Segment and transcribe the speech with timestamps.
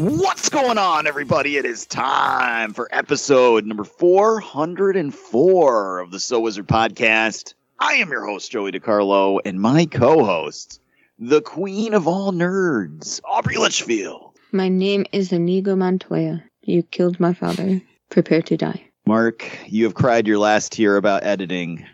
[0.00, 1.58] What's going on, everybody?
[1.58, 7.52] It is time for episode number 404 of the So Wizard podcast.
[7.78, 10.80] I am your host, Joey DiCarlo, and my co host,
[11.18, 14.38] the queen of all nerds, Aubrey Litchfield.
[14.52, 16.42] My name is Inigo Montoya.
[16.62, 17.82] You killed my father.
[18.08, 18.82] Prepare to die.
[19.04, 21.84] Mark, you have cried your last tear about editing.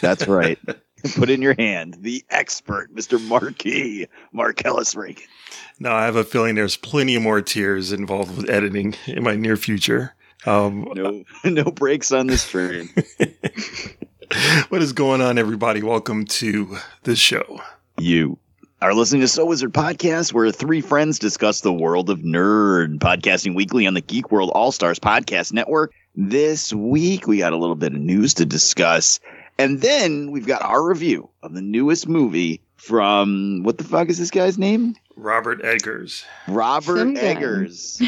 [0.00, 0.58] That's right.
[1.14, 3.24] Put in your hand the expert, Mr.
[3.24, 5.22] Marquis Marcellus Reagan.
[5.78, 9.56] No, I have a feeling there's plenty more tears involved with editing in my near
[9.56, 10.14] future.
[10.46, 12.88] Um, No, no breaks on this train.
[14.68, 15.82] what is going on, everybody?
[15.82, 17.60] Welcome to the show.
[17.98, 18.38] You
[18.82, 23.54] are listening to So Wizard Podcast, where three friends discuss the world of nerd, podcasting
[23.54, 25.92] weekly on the Geek World All Stars Podcast Network.
[26.16, 29.20] This week, we got a little bit of news to discuss.
[29.58, 34.18] And then we've got our review of the newest movie from what the fuck is
[34.18, 34.94] this guy's name?
[35.16, 36.24] Robert Eggers.
[36.48, 37.16] Robert Some.
[37.16, 38.02] Eggers.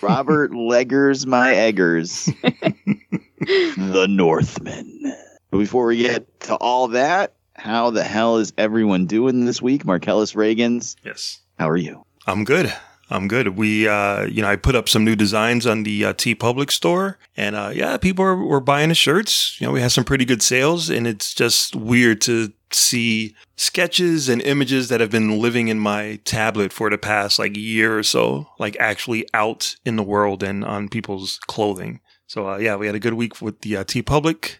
[0.00, 2.26] Robert Leggers, my Eggers.
[3.40, 5.14] the Northman.
[5.50, 9.84] But before we get to all that, how the hell is everyone doing this week?
[9.84, 12.04] Marcellus Reagans, Yes, how are you?
[12.26, 12.72] I'm good.
[13.10, 13.56] I'm good.
[13.56, 17.18] We, uh, you know, I put up some new designs on the uh, TeePublic store,
[17.36, 19.60] and uh, yeah, people were, were buying the shirts.
[19.60, 24.28] You know, we had some pretty good sales, and it's just weird to see sketches
[24.28, 28.02] and images that have been living in my tablet for the past like year or
[28.02, 32.00] so, like actually out in the world and on people's clothing.
[32.26, 34.56] So uh, yeah, we had a good week with the uh, TeePublic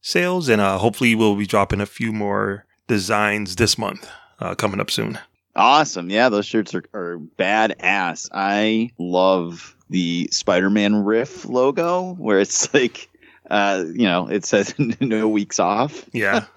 [0.00, 4.80] sales, and uh, hopefully we'll be dropping a few more designs this month uh, coming
[4.80, 5.18] up soon.
[5.56, 6.10] Awesome.
[6.10, 8.28] Yeah, those shirts are, are badass.
[8.32, 13.08] I love the Spider Man riff logo where it's like,
[13.50, 16.04] uh, you know, it says no weeks off.
[16.12, 16.46] Yeah.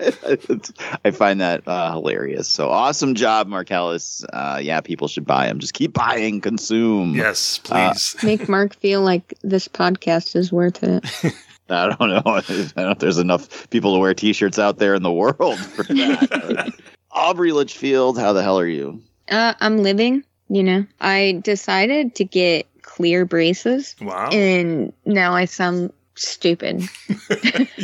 [1.06, 2.48] I find that uh, hilarious.
[2.48, 4.26] So awesome job, Marcellus.
[4.34, 5.60] Uh, yeah, people should buy them.
[5.60, 7.14] Just keep buying, consume.
[7.14, 8.16] Yes, Uh, please.
[8.24, 11.06] Make Mark feel like this podcast is worth it.
[11.70, 12.22] I don't know.
[12.26, 15.60] I don't know if there's enough people to wear T-shirts out there in the world
[15.60, 16.74] for that.
[17.18, 19.02] Aubrey Litchfield, how the hell are you?
[19.30, 20.86] Uh, I'm living, you know.
[21.02, 24.30] I decided to get clear braces, wow.
[24.32, 26.88] and now I sound stupid.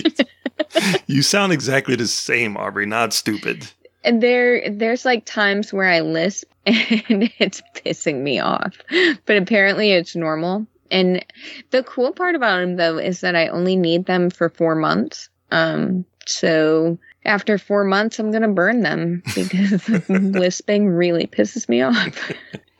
[1.07, 3.67] you sound exactly the same, Aubrey, not stupid.
[4.03, 8.77] And there, there's like times where I lisp, and it's pissing me off.
[9.25, 10.67] But apparently, it's normal.
[10.91, 11.25] And
[11.71, 15.29] the cool part about them, though, is that I only need them for four months.
[15.49, 22.31] Um, so after four months, I'm gonna burn them because lisping really pisses me off.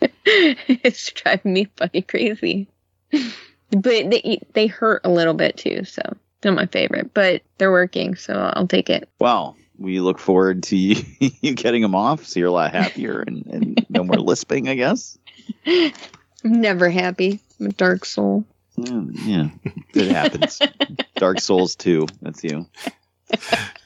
[0.26, 2.68] it's driving me fucking crazy.
[3.72, 6.02] But they they hurt a little bit too, so
[6.42, 7.14] they're not my favorite.
[7.14, 9.09] But they're working, so I'll take it.
[9.20, 13.22] Well, we look forward to you, you getting them off, so you're a lot happier
[13.22, 15.18] and, and no more lisping, I guess.
[15.66, 17.40] I'm never happy.
[17.60, 18.46] I'm a dark soul.
[18.75, 19.50] Yeah, yeah,
[19.94, 20.60] it happens.
[21.16, 22.08] Dark Souls too.
[22.22, 22.66] that's you.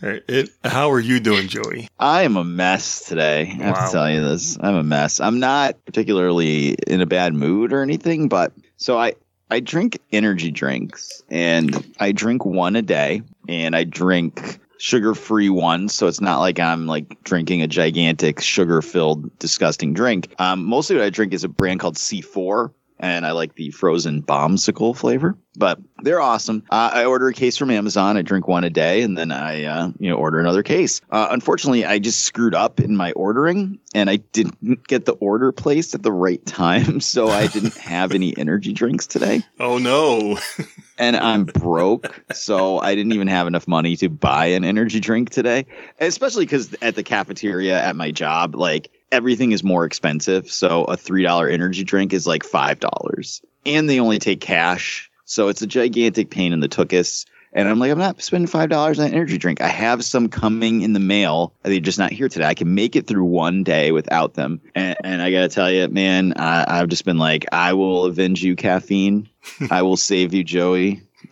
[0.01, 1.87] It, how are you doing, Joey?
[1.97, 3.41] I am a mess today.
[3.41, 4.57] I have to tell you this.
[4.59, 5.19] I'm a mess.
[5.19, 9.15] I'm not particularly in a bad mood or anything, but so I
[9.49, 15.95] I drink energy drinks and I drink one a day and I drink sugar-free ones
[15.95, 20.35] so it's not like I'm like drinking a gigantic sugar-filled disgusting drink.
[20.37, 24.21] Um mostly what I drink is a brand called C4 and I like the frozen
[24.21, 25.37] bombsicle flavor.
[25.55, 26.63] But they're awesome.
[26.69, 28.15] Uh, I order a case from Amazon.
[28.15, 31.01] I drink one a day, and then I, uh, you know, order another case.
[31.09, 35.51] Uh, unfortunately, I just screwed up in my ordering, and I didn't get the order
[35.51, 40.37] placed at the right time, so I didn't have any energy drinks today, Oh no.
[40.99, 45.31] and I'm broke, so I didn't even have enough money to buy an energy drink
[45.31, 45.65] today.
[45.99, 50.51] Especially because at the cafeteria at my job, like everything is more expensive.
[50.51, 55.09] So a three dollar energy drink is like five dollars, and they only take cash.
[55.25, 57.25] So it's a gigantic pain in the tuchus.
[57.53, 59.61] And I'm like, I'm not spending five dollars on an energy drink.
[59.61, 61.53] I have some coming in the mail.
[61.63, 62.45] They're just not here today.
[62.45, 64.61] I can make it through one day without them.
[64.75, 68.43] And, and I gotta tell you, man, I, I've just been like, I will avenge
[68.43, 69.29] you, caffeine.
[69.71, 71.01] I will save you, Joey.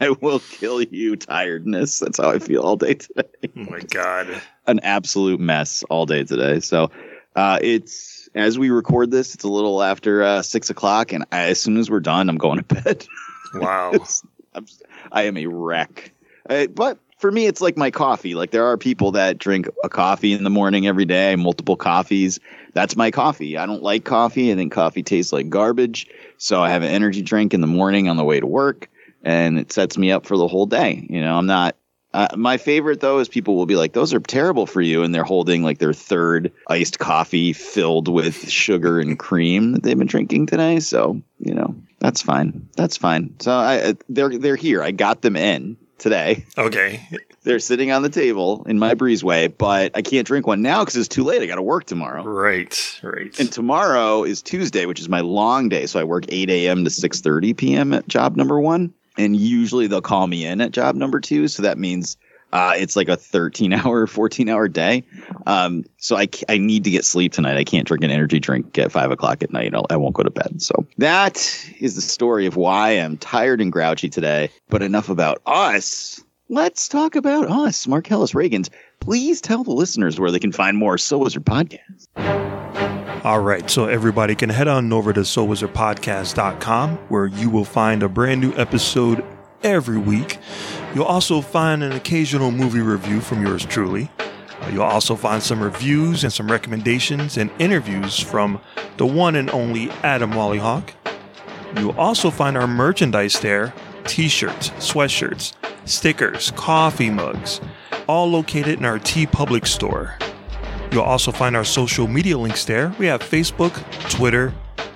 [0.00, 1.98] I will kill you, tiredness.
[1.98, 3.28] That's how I feel all day today.
[3.44, 4.40] Oh my god.
[4.66, 6.60] An absolute mess all day today.
[6.60, 6.90] So
[7.36, 11.44] uh, it's as we record this, it's a little after uh, six o'clock, and I,
[11.44, 13.06] as soon as we're done, I'm going to bed.
[13.54, 13.92] Wow.
[14.54, 14.66] I'm,
[15.10, 16.12] I am a wreck.
[16.50, 18.34] Uh, but for me, it's like my coffee.
[18.34, 22.38] Like there are people that drink a coffee in the morning every day, multiple coffees.
[22.74, 23.56] That's my coffee.
[23.56, 24.52] I don't like coffee.
[24.52, 26.06] I think coffee tastes like garbage.
[26.36, 28.90] So I have an energy drink in the morning on the way to work,
[29.22, 31.06] and it sets me up for the whole day.
[31.08, 31.76] You know, I'm not.
[32.14, 35.14] Uh, my favorite though is people will be like, "Those are terrible for you," and
[35.14, 40.06] they're holding like their third iced coffee filled with sugar and cream that they've been
[40.06, 40.80] drinking today.
[40.80, 42.68] So you know, that's fine.
[42.76, 43.34] That's fine.
[43.40, 44.82] So I, uh, they're they're here.
[44.82, 46.46] I got them in today.
[46.56, 47.06] Okay.
[47.44, 50.96] They're sitting on the table in my breezeway, but I can't drink one now because
[50.96, 51.40] it's too late.
[51.40, 52.22] I got to work tomorrow.
[52.22, 53.00] Right.
[53.02, 53.38] Right.
[53.38, 55.86] And tomorrow is Tuesday, which is my long day.
[55.86, 56.84] So I work 8 a.m.
[56.84, 57.94] to 6:30 p.m.
[57.94, 61.48] at job number one, and usually they'll call me in at job number two.
[61.48, 62.16] So that means
[62.52, 65.04] uh, it's like a 13 hour, 14 hour day.
[65.46, 67.56] Um, so I need to get sleep tonight.
[67.56, 69.74] I can't drink an energy drink at five o'clock at night.
[69.74, 70.62] I'll, I won't go to bed.
[70.62, 71.36] So that
[71.80, 74.50] is the story of why I'm tired and grouchy today.
[74.68, 76.22] But enough about us.
[76.50, 78.70] Let's talk about us, Marcellus Reagans.
[79.00, 82.08] Please tell the listeners where they can find more So Wizard podcasts.
[83.24, 88.08] All right, so everybody can head on over to sowizardpodcast.com where you will find a
[88.08, 89.24] brand new episode
[89.62, 90.38] every week.
[90.94, 94.10] You'll also find an occasional movie review from yours truly.
[94.60, 98.60] Uh, You'll also find some reviews and some recommendations and interviews from
[98.98, 100.90] the one and only Adam Wallyhawk.
[101.76, 103.74] You'll also find our merchandise there
[104.04, 105.52] t shirts, sweatshirts,
[105.84, 107.60] stickers, coffee mugs,
[108.08, 110.16] all located in our TeePublic store.
[110.90, 112.94] You'll also find our social media links there.
[112.98, 113.72] We have Facebook,
[114.10, 114.54] Twitter,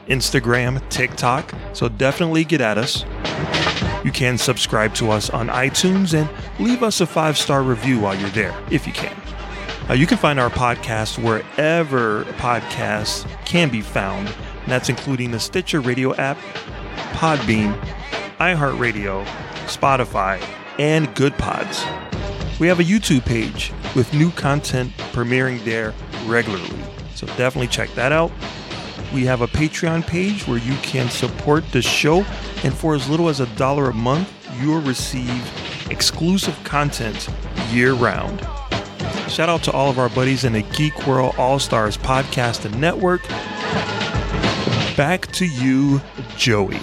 [0.09, 3.05] Instagram, TikTok, so definitely get at us.
[4.05, 6.29] You can subscribe to us on iTunes and
[6.59, 9.17] leave us a five star review while you're there, if you can.
[9.89, 15.41] Uh, you can find our podcast wherever podcasts can be found, and that's including the
[15.41, 16.39] Stitcher Radio app,
[17.15, 17.79] Podbean,
[18.39, 19.25] iHeartRadio,
[19.67, 20.43] Spotify,
[20.79, 21.85] and Good Pods.
[22.61, 25.95] We have a YouTube page with new content premiering there
[26.27, 26.81] regularly,
[27.15, 28.31] so definitely check that out.
[29.13, 32.25] We have a Patreon page where you can support the show,
[32.63, 37.29] and for as little as a dollar a month, you'll receive exclusive content
[37.71, 38.41] year round.
[39.29, 42.81] Shout out to all of our buddies in the Geek World All Stars podcast and
[42.81, 43.27] network.
[44.97, 46.01] Back to you,
[46.37, 46.79] Joey.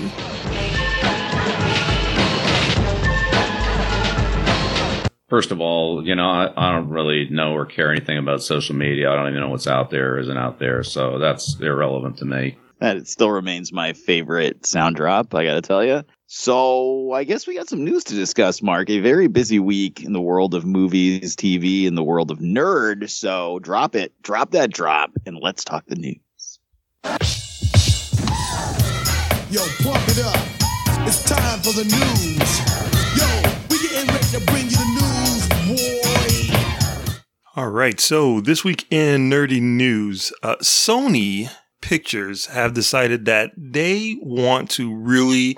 [5.29, 8.75] First of all, you know, I, I don't really know or care anything about social
[8.75, 9.11] media.
[9.11, 10.81] I don't even know what's out there or isn't out there.
[10.83, 12.57] So that's irrelevant to me.
[12.79, 16.03] That it still remains my favorite sound drop, I gotta tell you.
[16.27, 18.89] So I guess we got some news to discuss, Mark.
[18.89, 23.09] A very busy week in the world of movies, TV, and the world of nerd.
[23.09, 26.59] So drop it, drop that drop, and let's talk the news.
[29.51, 30.59] Yo, pump it up.
[31.07, 32.59] It's time for the news.
[33.17, 33.25] Yo,
[33.69, 34.78] we getting ready to bring you the news, boy.
[37.55, 41.49] All right, so this week in nerdy news, uh, Sony
[41.81, 45.57] Pictures have decided that they want to really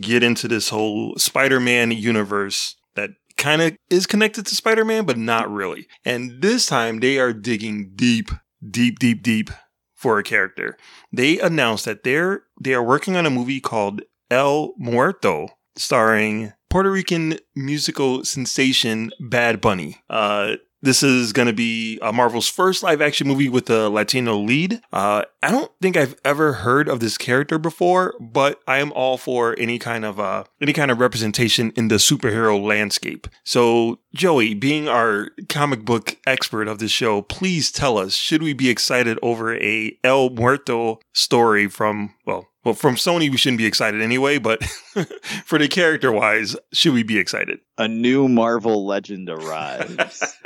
[0.00, 5.50] get into this whole Spider-Man universe that kind of is connected to Spider-Man, but not
[5.50, 5.86] really.
[6.04, 8.30] And this time they are digging deep,
[8.68, 9.50] deep, deep, deep
[9.94, 10.76] for a character.
[11.12, 16.90] They announced that they're they are working on a movie called El Muerto, starring Puerto
[16.90, 19.98] Rican musical sensation Bad Bunny.
[20.08, 24.38] Uh, this is going to be uh, Marvel's first live action movie with a Latino
[24.38, 24.80] lead.
[24.92, 29.18] Uh, I don't think I've ever heard of this character before, but I am all
[29.18, 33.26] for any kind of uh, any kind of representation in the superhero landscape.
[33.44, 38.54] So, Joey, being our comic book expert of this show, please tell us: should we
[38.54, 42.49] be excited over a El Muerto story from well?
[42.64, 44.62] Well, from Sony, we shouldn't be excited anyway, but
[45.44, 47.60] for the character wise, should we be excited?
[47.78, 50.36] A new Marvel legend arrives.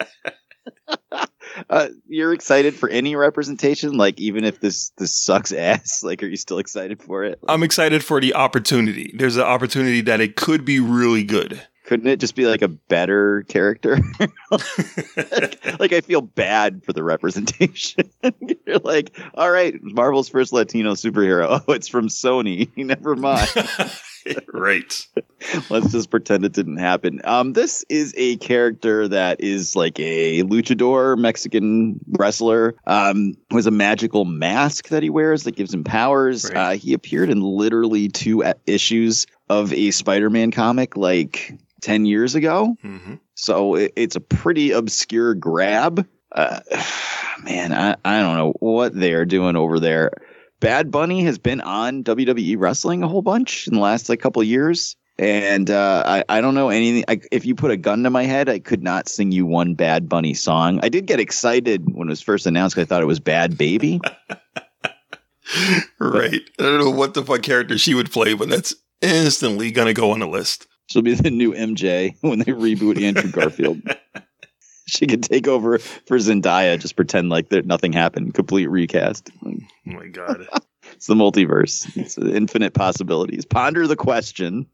[1.70, 6.02] uh, you're excited for any representation, like even if this this sucks ass.
[6.04, 7.38] Like, are you still excited for it?
[7.48, 9.12] I'm excited for the opportunity.
[9.16, 11.66] There's an opportunity that it could be really good.
[11.84, 13.98] Couldn't it just be like a better character?
[14.50, 18.10] like, like, I feel bad for the representation.
[18.66, 21.44] You're like, all right, Marvel's first Latino superhero.
[21.66, 22.74] Oh, it's from Sony.
[22.76, 23.48] Never mind.
[24.52, 25.06] right.
[25.70, 27.20] Let's just pretend it didn't happen.
[27.24, 32.74] Um, this is a character that is like a luchador Mexican wrestler.
[32.86, 36.44] Um, with a magical mask that he wears that gives him powers.
[36.44, 36.56] Right.
[36.56, 42.76] Uh, he appeared in literally two issues of a Spider-Man comic like ten years ago.
[42.80, 46.06] hmm So it, it's a pretty obscure grab.
[46.32, 46.60] Uh,
[47.44, 50.10] man, I, I don't know what they're doing over there.
[50.60, 54.40] Bad Bunny has been on WWE wrestling a whole bunch in the last like couple
[54.40, 54.96] of years.
[55.16, 57.04] And uh, I, I don't know anything.
[57.06, 59.74] I, if you put a gun to my head, I could not sing you one
[59.74, 60.80] Bad Bunny song.
[60.82, 62.78] I did get excited when it was first announced.
[62.78, 64.00] I thought it was Bhad Bhabie.
[66.00, 66.40] Right.
[66.58, 70.10] I don't know what the fuck character she would play, but that's instantly gonna go
[70.10, 70.66] on the list.
[70.90, 73.82] She'll be the new MJ when they reboot Andrew Garfield.
[74.86, 78.34] she could take over for Zendaya, just pretend like there nothing happened.
[78.34, 79.30] Complete recast.
[79.44, 80.48] Oh my god.
[80.92, 81.90] It's the multiverse.
[81.96, 83.46] It's infinite possibilities.
[83.46, 84.66] Ponder the question.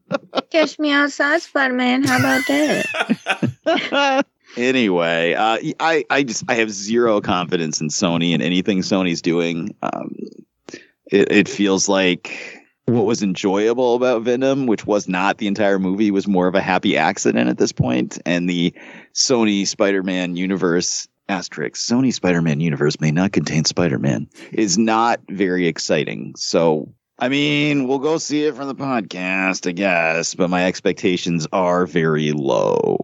[0.51, 2.03] Catch me outside, Spider Man.
[2.03, 4.27] How about that?
[4.57, 9.75] anyway, uh, I I just I have zero confidence in Sony and anything Sony's doing.
[9.83, 10.17] Um,
[11.11, 12.60] it, it feels like
[12.91, 16.61] what was enjoyable about Venom, which was not the entire movie, was more of a
[16.61, 18.19] happy accident at this point.
[18.27, 18.75] and the
[19.15, 21.07] Sony Spider-Man universe.
[21.29, 26.35] Asterisk, Sony Spider-Man universe may not contain Spider-Man is not very exciting.
[26.37, 31.47] So I mean, we'll go see it from the podcast, I guess, but my expectations
[31.53, 32.99] are very low.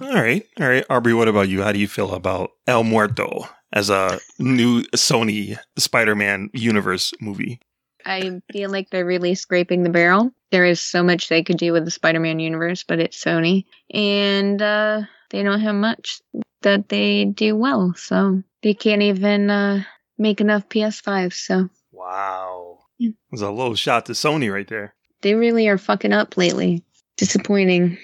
[0.00, 0.46] All right.
[0.60, 0.84] All right.
[0.88, 1.62] Aubrey, what about you?
[1.62, 7.60] How do you feel about El Muerto as a new Sony Spider Man universe movie?
[8.06, 10.30] I feel like they're really scraping the barrel.
[10.50, 13.64] There is so much they could do with the Spider Man universe, but it's Sony.
[13.92, 16.20] And uh, they don't have much
[16.62, 17.94] that they do well.
[17.96, 19.82] So they can't even uh,
[20.18, 21.34] make enough PS5s.
[21.34, 22.78] So Wow.
[22.98, 23.10] Yeah.
[23.30, 24.94] There's a little shot to Sony right there.
[25.22, 26.84] they really are fucking up lately.
[27.16, 27.98] Disappointing.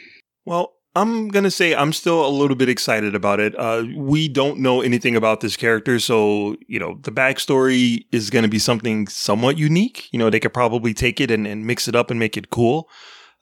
[0.45, 3.55] Well, I'm gonna say I'm still a little bit excited about it.
[3.59, 8.49] Uh, we don't know anything about this character, so you know the backstory is gonna
[8.49, 10.09] be something somewhat unique.
[10.11, 12.49] You know, they could probably take it and, and mix it up and make it
[12.49, 12.89] cool.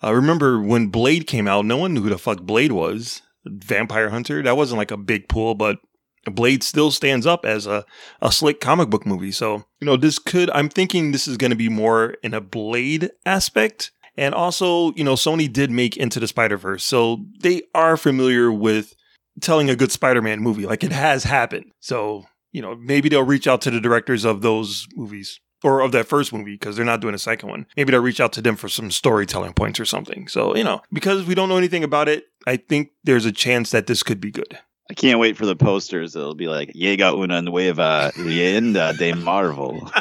[0.02, 1.64] Uh, remember when Blade came out?
[1.64, 3.22] No one knew who the fuck Blade was.
[3.46, 4.42] Vampire Hunter.
[4.42, 5.78] That wasn't like a big pool, but
[6.26, 7.84] Blade still stands up as a,
[8.20, 9.32] a slick comic book movie.
[9.32, 13.10] So, you know, this could, I'm thinking this is to be more in a Blade
[13.24, 13.92] aspect.
[14.16, 16.84] And also, you know, Sony did make Into the Spider Verse.
[16.84, 18.94] So they are familiar with
[19.40, 20.66] telling a good Spider Man movie.
[20.66, 21.72] Like it has happened.
[21.80, 25.92] So, you know, maybe they'll reach out to the directors of those movies or of
[25.92, 27.66] that first movie because they're not doing a second one.
[27.76, 30.28] Maybe they'll reach out to them for some storytelling points or something.
[30.28, 33.70] So, you know, because we don't know anything about it, I think there's a chance
[33.70, 34.58] that this could be good.
[34.90, 36.14] I can't wait for the posters.
[36.14, 39.90] It'll be like Llega una nueva leyenda de Marvel.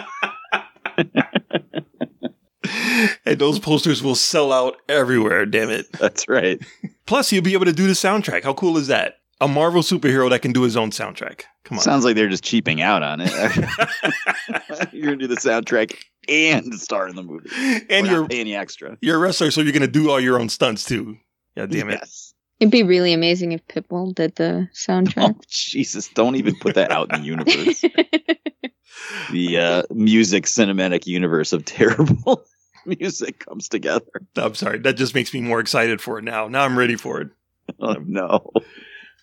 [3.26, 5.88] and those posters will sell out everywhere, damn it.
[5.94, 6.60] That's right.
[7.06, 8.44] Plus, you'll be able to do the soundtrack.
[8.44, 9.16] How cool is that?
[9.42, 11.42] A Marvel superhero that can do his own soundtrack.
[11.66, 11.84] Come on.
[11.84, 13.32] Sounds like they're just cheaping out on it.
[14.94, 15.98] you're gonna do the soundtrack
[16.30, 17.50] and star in the movie.
[17.90, 18.98] and We're you're not paying you extra.
[19.02, 21.18] you're a wrestler, so you're gonna do all your own stunts too.
[21.56, 22.00] Yeah, damn it.
[22.02, 22.34] Yes.
[22.60, 25.46] It'd be really amazing if Pitbull did the Oh soundtrack.
[25.48, 26.08] Jesus!
[26.10, 27.82] Don't even put that out in the universe.
[29.32, 32.44] the uh, music cinematic universe of terrible
[33.00, 34.06] music comes together.
[34.36, 34.80] I'm sorry.
[34.80, 36.48] That just makes me more excited for it now.
[36.48, 37.30] Now I'm ready for it.
[37.80, 38.52] Oh no!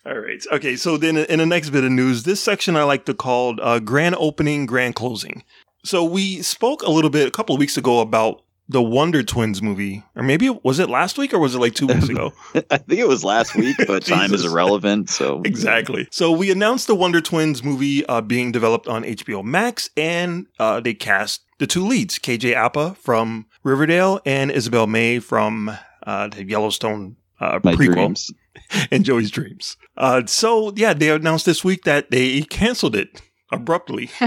[0.03, 0.43] All right.
[0.51, 0.75] Okay.
[0.75, 3.77] So then in the next bit of news, this section I like to call uh,
[3.77, 5.43] grand opening, grand closing.
[5.85, 8.41] So we spoke a little bit a couple of weeks ago about
[8.71, 11.87] the Wonder Twins movie, or maybe was it last week or was it like two
[11.87, 12.31] weeks ago?
[12.71, 15.09] I think it was last week, but time is irrelevant.
[15.09, 16.07] So exactly.
[16.09, 20.79] So we announced the Wonder Twins movie uh, being developed on HBO Max, and uh,
[20.79, 26.43] they cast the two leads: KJ Appa from Riverdale and Isabel May from uh, the
[26.43, 28.31] Yellowstone uh, my prequel dreams.
[28.91, 29.77] and Joey's Dreams.
[29.97, 34.09] Uh, so yeah, they announced this week that they canceled it abruptly.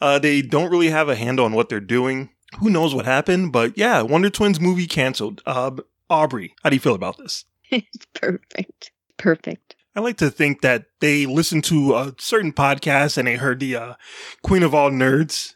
[0.00, 2.30] uh, they don't really have a handle on what they're doing.
[2.58, 3.52] Who knows what happened?
[3.52, 5.42] But yeah, Wonder Twins movie canceled.
[5.46, 5.72] Uh,
[6.08, 7.44] Aubrey, how do you feel about this?
[7.70, 8.92] it's perfect.
[9.16, 9.76] Perfect.
[9.94, 13.76] I like to think that they listened to a certain podcast and they heard the
[13.76, 13.94] uh,
[14.42, 15.54] Queen of All Nerds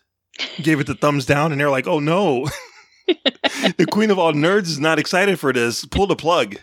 [0.63, 2.49] gave it the thumbs down, and they're like, "Oh no,
[3.07, 5.85] the Queen of All Nerds is not excited for this.
[5.85, 6.57] Pull the plug,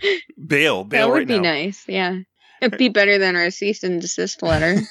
[0.45, 1.85] bail, bail that would right be now." nice.
[1.87, 2.19] Yeah.
[2.61, 4.75] It'd be better than our cease and desist letter.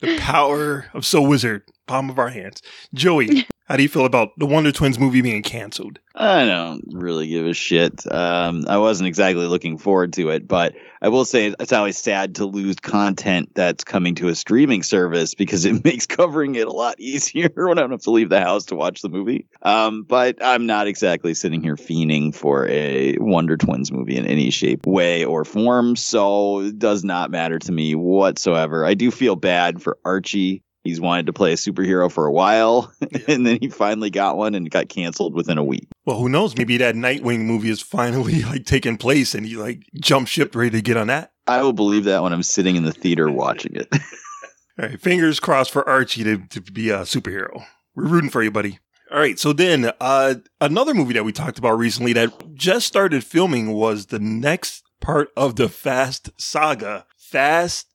[0.00, 2.62] the power of So Wizard palm of our hands.
[2.94, 5.98] Joey, how do you feel about the Wonder Twins movie being canceled?
[6.14, 8.10] I don't really give a shit.
[8.10, 12.36] Um, I wasn't exactly looking forward to it, but I will say it's always sad
[12.36, 16.72] to lose content that's coming to a streaming service because it makes covering it a
[16.72, 19.46] lot easier when I don't have to leave the house to watch the movie.
[19.62, 24.50] Um, but I'm not exactly sitting here fiending for a Wonder Twins movie in any
[24.50, 25.94] shape, way, or form.
[25.94, 28.84] So it does not matter to me whatsoever.
[28.84, 30.62] I do feel bad for Archie.
[30.88, 32.90] He's wanted to play a superhero for a while,
[33.28, 35.86] and then he finally got one and got canceled within a week.
[36.06, 36.56] Well, who knows?
[36.56, 40.70] Maybe that Nightwing movie is finally like taking place and he like jump ship ready
[40.70, 41.32] to get on that.
[41.46, 43.88] I will believe that when I'm sitting in the theater watching it.
[44.80, 47.66] All right, fingers crossed for Archie to, to be a superhero.
[47.94, 48.78] We're rooting for you, buddy.
[49.10, 53.24] All right, so then uh, another movie that we talked about recently that just started
[53.24, 57.86] filming was the next part of the Fast saga, Fast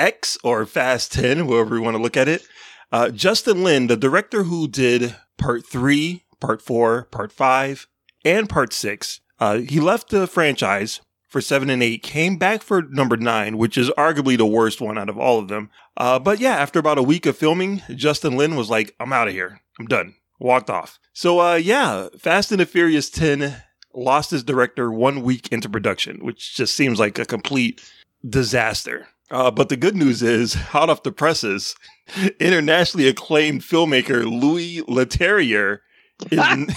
[0.00, 2.46] X or Fast 10, however you want to look at it.
[2.90, 7.86] Uh, Justin Lin, the director who did part three, part four, part five,
[8.24, 12.82] and part six, uh, he left the franchise for seven and eight, came back for
[12.82, 15.70] number nine, which is arguably the worst one out of all of them.
[15.96, 19.28] Uh, but yeah, after about a week of filming, Justin Lin was like, I'm out
[19.28, 19.60] of here.
[19.78, 20.14] I'm done.
[20.40, 20.98] Walked off.
[21.12, 23.62] So uh, yeah, Fast and the Furious 10
[23.94, 27.80] lost his director one week into production, which just seems like a complete
[28.28, 29.06] disaster.
[29.30, 31.76] Uh, but the good news is, hot off the presses,
[32.40, 35.78] internationally acclaimed filmmaker Louis Leterrier
[36.30, 36.76] is,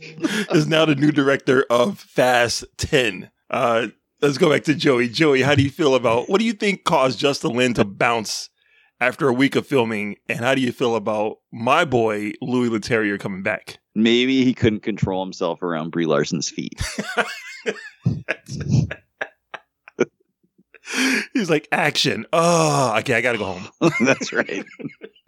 [0.50, 3.30] is now the new director of Fast 10.
[3.50, 3.88] Uh,
[4.22, 5.08] let's go back to Joey.
[5.08, 8.48] Joey, how do you feel about what do you think caused Justin Lin to bounce
[8.98, 10.16] after a week of filming?
[10.28, 13.78] And how do you feel about my boy Louis Leterrier coming back?
[13.94, 16.80] Maybe he couldn't control himself around Brie Larson's feet.
[21.32, 22.26] He's like, action.
[22.32, 23.68] Oh, okay, I gotta go home.
[24.00, 24.64] That's right.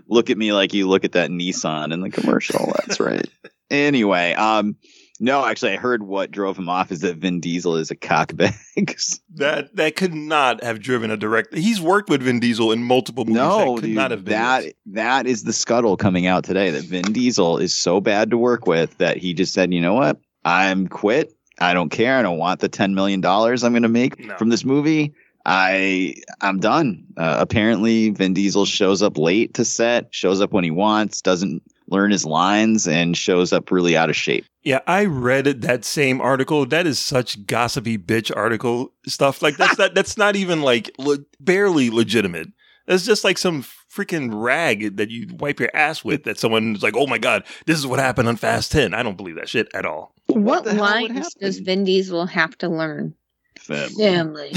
[0.08, 2.72] look at me like you look at that Nissan in the commercial.
[2.86, 3.26] That's right.
[3.70, 4.76] Anyway, um,
[5.20, 8.54] no, actually, I heard what drove him off is that Vin Diesel is a cockbag.
[9.36, 11.56] that that could not have driven a director.
[11.56, 13.36] He's worked with Vin Diesel in multiple movies.
[13.36, 14.76] no, that could dude, not have been that it.
[14.86, 18.66] that is the scuttle coming out today that Vin Diesel is so bad to work
[18.66, 21.32] with that he just said, you know what, I'm quit.
[21.60, 22.18] I don't care.
[22.18, 24.36] I don't want the ten million dollars I'm going to make No.
[24.36, 25.14] from this movie.
[25.44, 27.04] I I'm done.
[27.16, 31.62] Uh, apparently, Vin Diesel shows up late to set, shows up when he wants, doesn't
[31.88, 34.44] learn his lines, and shows up really out of shape.
[34.62, 36.64] Yeah, I read that same article.
[36.66, 39.42] That is such gossipy bitch article stuff.
[39.42, 42.48] Like that's not that's not even like le- barely legitimate.
[42.86, 46.24] That's just like some freaking rag that you wipe your ass with.
[46.24, 48.94] That someone's like, "Oh my god, this is what happened on Fast 10.
[48.94, 50.14] I don't believe that shit at all.
[50.26, 51.64] What, the hell would lines does happen?
[51.64, 53.14] Vin Diesel have to learn?
[53.62, 53.94] Family.
[54.04, 54.52] Family.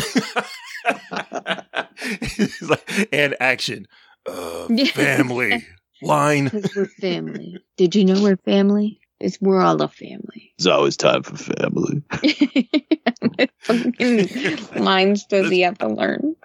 [1.97, 3.87] It's like, and action,
[4.27, 4.85] uh, Yeah.
[4.85, 5.65] family
[6.01, 6.45] line.
[6.45, 7.57] Because we're family.
[7.77, 8.99] Did you know we're family?
[9.19, 10.53] It's we're all a family.
[10.57, 12.03] It's always time for family.
[13.19, 16.35] what fucking lines does he have to learn?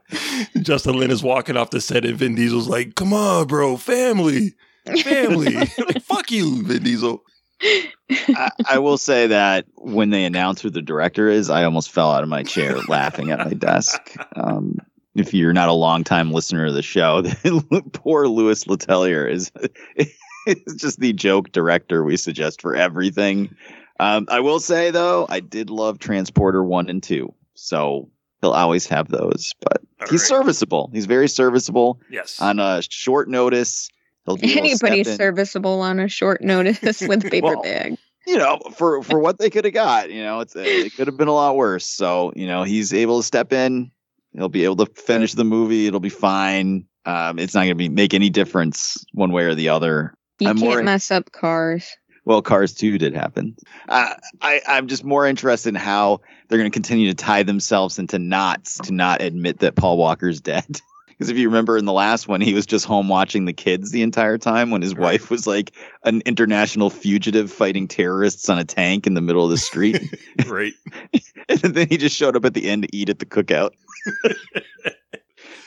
[0.62, 4.54] Justin Lin is walking off the set, and Vin Diesel's like, "Come on, bro, family,
[5.02, 7.22] family." like, fuck you, Vin Diesel.
[7.62, 12.10] I, I will say that when they announced who the director is, I almost fell
[12.10, 14.14] out of my chair laughing at my desk.
[14.36, 14.78] Um,
[15.14, 17.22] if you're not a longtime listener of the show,
[17.92, 19.52] poor Louis Leterrier is
[20.46, 23.54] is just the joke director we suggest for everything.
[23.98, 28.08] Um, I will say though, I did love Transporter one and two, so
[28.40, 29.52] he'll always have those.
[29.60, 30.28] But All he's right.
[30.28, 30.90] serviceable.
[30.92, 32.40] He's very serviceable Yes.
[32.40, 33.90] on a short notice.
[34.36, 35.16] He'll be able Anybody's in.
[35.16, 37.96] serviceable on a short notice with a paper Well, bag.
[38.26, 41.16] you know, for for what they could have got, you know, it's it could have
[41.16, 41.86] been a lot worse.
[41.86, 43.90] So, you know, he's able to step in.
[44.32, 45.86] He'll be able to finish the movie.
[45.86, 46.86] It'll be fine.
[47.06, 50.14] Um, it's not going to be make any difference one way or the other.
[50.38, 51.88] You I'm can't more- mess up cars.
[52.26, 53.56] Well, Cars 2 did happen.
[53.88, 54.12] Uh,
[54.42, 58.18] I, I'm just more interested in how they're going to continue to tie themselves into
[58.18, 60.64] knots to not admit that Paul Walker's dead.
[61.20, 63.90] Because if you remember in the last one, he was just home watching the kids
[63.90, 65.20] the entire time when his Right.
[65.20, 65.72] wife was like
[66.04, 70.00] an international fugitive fighting terrorists on a tank in the middle of the street.
[70.46, 70.72] right.
[71.50, 73.72] and then he just showed up at the end to eat at the cookout.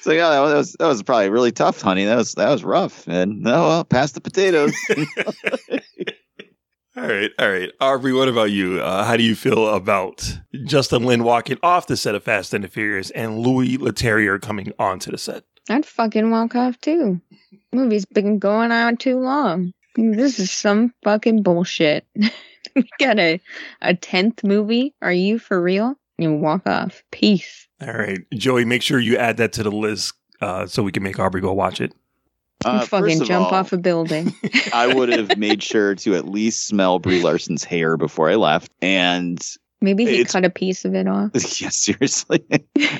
[0.02, 2.06] so yeah, that was that was probably really tough, honey.
[2.06, 3.08] That was that was rough.
[3.08, 4.74] And oh well, pass the potatoes.
[6.96, 7.72] All right, all right.
[7.82, 8.80] Aubrey, what about you?
[8.80, 12.64] Uh, how do you feel about Justin Lin walking off the set of Fast and
[12.64, 15.44] the Furious and Louis Leterrier coming onto the set?
[15.72, 17.20] I'd fucking walk off too.
[17.74, 19.74] Movie's been going on too long.
[19.96, 22.06] This is some fucking bullshit.
[22.76, 23.42] we got a
[23.82, 24.94] a tenth movie.
[25.02, 25.96] Are you for real?
[26.20, 27.04] You walk off.
[27.12, 27.68] Peace.
[27.82, 31.02] All right, Joey, make sure you add that to the list uh, so we can
[31.02, 31.94] make Aubrey go watch it.
[32.66, 34.34] Uh, fucking first of jump all, off a building.
[34.74, 38.72] I would have made sure to at least smell Brie Larson's hair before I left,
[38.82, 39.44] and
[39.84, 41.32] Maybe he cut a piece of it off.
[41.62, 42.42] yeah, seriously.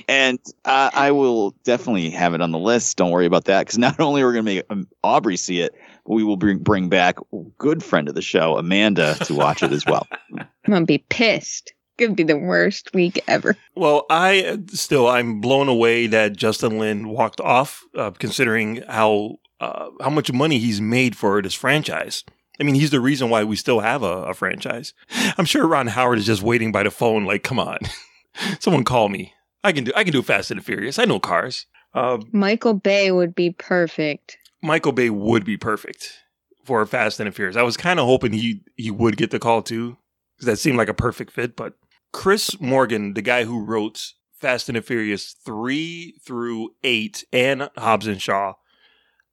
[0.10, 2.98] and uh, I will definitely have it on the list.
[2.98, 5.62] Don't worry about that, because not only are we going to make um, Aubrey see
[5.62, 5.74] it,
[6.06, 7.20] but we will bring bring back
[7.58, 10.06] good friend of the show, Amanda, to watch it as well.
[10.38, 11.74] I'm gonna be pissed.
[11.98, 13.56] Could be the worst week ever.
[13.76, 19.38] Well, I uh, still I'm blown away that Justin Lin walked off, uh, considering how
[19.64, 22.24] uh, how much money he's made for this franchise.
[22.60, 24.94] I mean, he's the reason why we still have a, a franchise.
[25.38, 27.80] I'm sure Ron Howard is just waiting by the phone, like, "Come on,
[28.60, 29.34] someone call me.
[29.64, 31.00] I can do I can do Fast and the Furious.
[31.00, 34.38] I know cars." Uh, Michael Bay would be perfect.
[34.62, 36.20] Michael Bay would be perfect
[36.66, 37.56] for Fast and the Furious.
[37.56, 39.98] I was kind of hoping he he would get the call too,
[40.36, 41.56] because that seemed like a perfect fit.
[41.56, 41.76] But
[42.12, 48.08] Chris Morgan, the guy who wrote Fast and the Furious three through eight and Hobbs
[48.08, 48.54] and Shaw,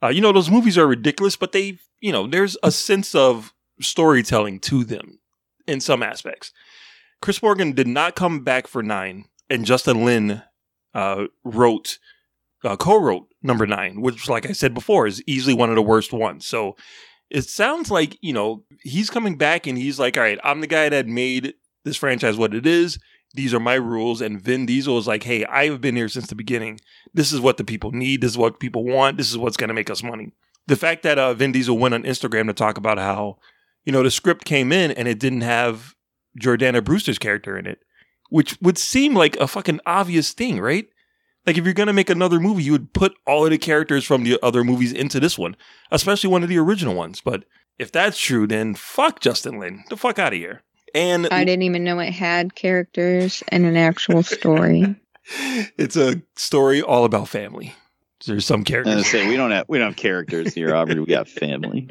[0.02, 3.52] uh, you know those movies are ridiculous, but they you know there's a sense of
[3.80, 5.18] storytelling to them
[5.66, 6.52] in some aspects.
[7.20, 10.42] Chris Morgan did not come back for nine, and Justin Lin
[10.94, 11.98] uh, wrote
[12.64, 16.12] uh, co-wrote number nine, which, like I said before, is easily one of the worst
[16.12, 16.46] ones.
[16.46, 16.76] So
[17.30, 20.66] it sounds like you know he's coming back and he's like, all right, I'm the
[20.66, 22.98] guy that made this franchise what it is.
[23.34, 24.20] These are my rules.
[24.20, 26.80] And Vin Diesel is like, hey, I have been here since the beginning.
[27.14, 28.20] This is what the people need.
[28.20, 29.16] This is what people want.
[29.16, 30.32] This is what's going to make us money.
[30.66, 33.38] The fact that uh, Vin Diesel went on Instagram to talk about how
[33.84, 35.94] you know the script came in and it didn't have
[36.38, 37.80] Jordana Brewster's character in it,
[38.28, 40.88] which would seem like a fucking obvious thing, right?
[41.46, 44.22] Like if you're gonna make another movie, you would put all of the characters from
[44.22, 45.56] the other movies into this one,
[45.90, 47.20] especially one of the original ones.
[47.20, 47.44] But
[47.78, 50.62] if that's true, then fuck Justin Lin, the fuck out of here.
[50.94, 54.96] And I didn't even know it had characters and an actual story.
[55.76, 57.74] it's a story all about family.
[58.26, 61.00] There's some characters, say we don't have we don't have characters here, Aubrey.
[61.00, 61.88] We got family.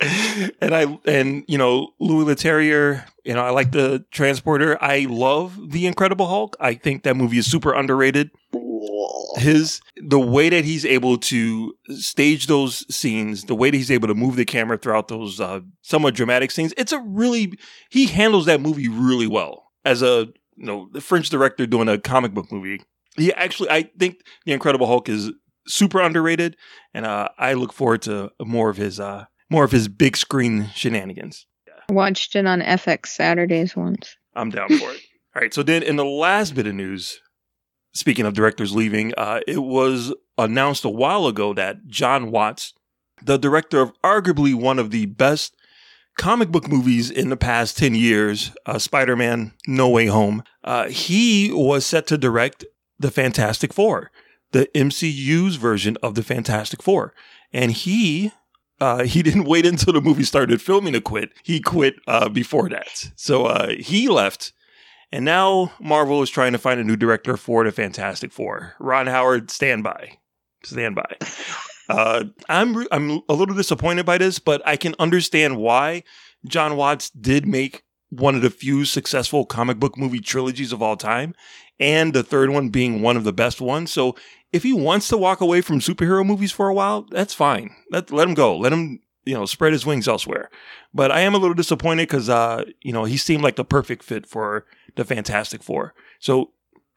[0.00, 3.06] and I and you know Louis Leterrier.
[3.24, 4.76] You know I like the Transporter.
[4.82, 6.56] I love the Incredible Hulk.
[6.60, 8.30] I think that movie is super underrated.
[9.36, 14.08] His the way that he's able to stage those scenes, the way that he's able
[14.08, 17.52] to move the camera throughout those uh, somewhat dramatic scenes, it's a really
[17.90, 21.98] he handles that movie really well as a you know the French director doing a
[21.98, 22.82] comic book movie.
[23.16, 25.32] He actually, I think the Incredible Hulk is
[25.66, 26.56] super underrated,
[26.94, 30.70] and uh, I look forward to more of his uh, more of his big screen
[30.74, 31.46] shenanigans.
[31.88, 34.16] Watched it on FX Saturdays once.
[34.34, 35.00] I'm down for it.
[35.34, 35.52] All right.
[35.52, 37.20] So then, in the last bit of news,
[37.92, 42.72] speaking of directors leaving, uh, it was announced a while ago that John Watts,
[43.22, 45.56] the director of arguably one of the best
[46.16, 50.88] comic book movies in the past 10 years, uh, Spider Man No Way Home, uh,
[50.88, 52.64] he was set to direct
[52.98, 54.10] the Fantastic Four,
[54.52, 57.14] the MCU's version of the Fantastic Four.
[57.52, 58.32] And he
[58.80, 61.32] uh, he didn't wait until the movie started filming to quit.
[61.42, 63.10] He quit uh, before that.
[63.16, 64.52] So uh, he left.
[65.12, 68.74] And now Marvel is trying to find a new director for the Fantastic Four.
[68.78, 70.18] Ron Howard, stand by.
[70.64, 71.16] Stand by.
[71.90, 76.04] Uh, I'm I'm a little disappointed by this, but I can understand why
[76.46, 80.96] John Watts did make one of the few successful comic book movie trilogies of all
[80.96, 81.34] time,
[81.80, 83.90] and the third one being one of the best ones.
[83.90, 84.14] So
[84.52, 87.74] if he wants to walk away from superhero movies for a while, that's fine.
[87.90, 88.56] Let let him go.
[88.56, 90.48] Let him you know spread his wings elsewhere.
[90.94, 94.04] But I am a little disappointed because uh you know he seemed like the perfect
[94.04, 94.64] fit for
[94.96, 95.94] the Fantastic Four.
[96.18, 96.52] So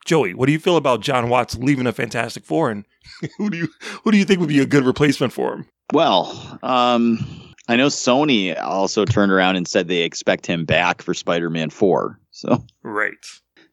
[0.05, 2.85] Joey, what do you feel about John Watts leaving the Fantastic Four, and
[3.37, 3.67] who do you
[4.03, 5.65] who do you think would be a good replacement for him?
[5.93, 7.19] Well, um,
[7.67, 12.19] I know Sony also turned around and said they expect him back for Spider-Man Four.
[12.31, 13.13] So, Right.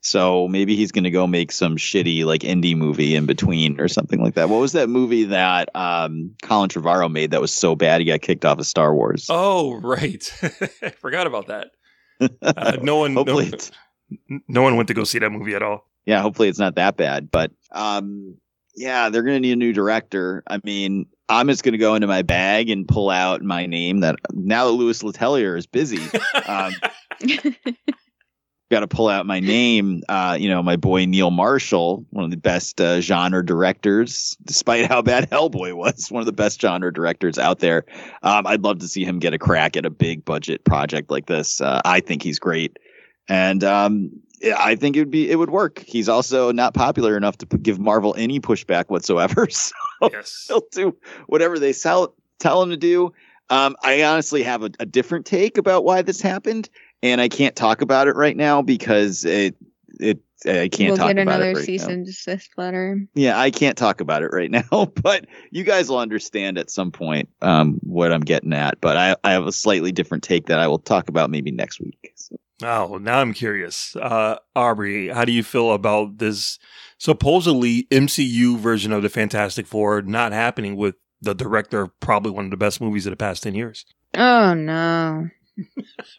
[0.03, 3.89] so maybe he's going to go make some shitty like indie movie in between or
[3.89, 4.49] something like that.
[4.49, 8.21] What was that movie that um, Colin Trevorrow made that was so bad he got
[8.21, 9.27] kicked off of Star Wars?
[9.31, 10.31] Oh, right.
[10.83, 11.71] I forgot about that.
[12.43, 13.71] Uh, no one, Hopefully, it's,
[14.49, 15.87] no one went to go see that movie at all.
[16.07, 17.31] yeah, hopefully it's not that bad.
[17.31, 18.37] But um,
[18.75, 20.43] yeah, they're going to need a new director.
[20.47, 24.01] I mean, I'm just going to go into my bag and pull out my name.
[24.01, 26.01] That now that Louis Leterrier is busy,
[26.47, 26.73] um,
[28.71, 30.03] got to pull out my name.
[30.09, 34.87] Uh, you know, my boy Neil Marshall, one of the best uh, genre directors, despite
[34.87, 37.85] how bad Hellboy was, one of the best genre directors out there.
[38.23, 41.27] Um, I'd love to see him get a crack at a big budget project like
[41.27, 41.61] this.
[41.61, 42.79] Uh, I think he's great,
[43.29, 45.81] and um, yeah, I think it would be it would work.
[45.81, 49.49] He's also not popular enough to p- give Marvel any pushback whatsoever.
[50.03, 50.47] So Yes.
[50.49, 53.13] he'll do whatever they sell, tell him to do.
[53.51, 56.71] Um, I honestly have a, a different take about why this happened,
[57.03, 59.57] and I can't talk about it right now because it
[59.99, 61.93] it I can't we'll talk get about another it right cease now.
[61.93, 62.99] and desist letter.
[63.15, 66.91] Yeah, I can't talk about it right now, but you guys will understand at some
[66.91, 68.81] point um, what I'm getting at.
[68.81, 71.79] But I, I have a slightly different take that I will talk about maybe next
[71.79, 72.13] week.
[72.15, 73.97] So, Oh, now I'm curious.
[73.97, 76.59] Uh, Aubrey, how do you feel about this
[76.99, 82.47] supposedly MCU version of the Fantastic Four not happening with the director of probably one
[82.47, 83.85] of the best movies of the past 10 years?
[84.15, 85.29] Oh no.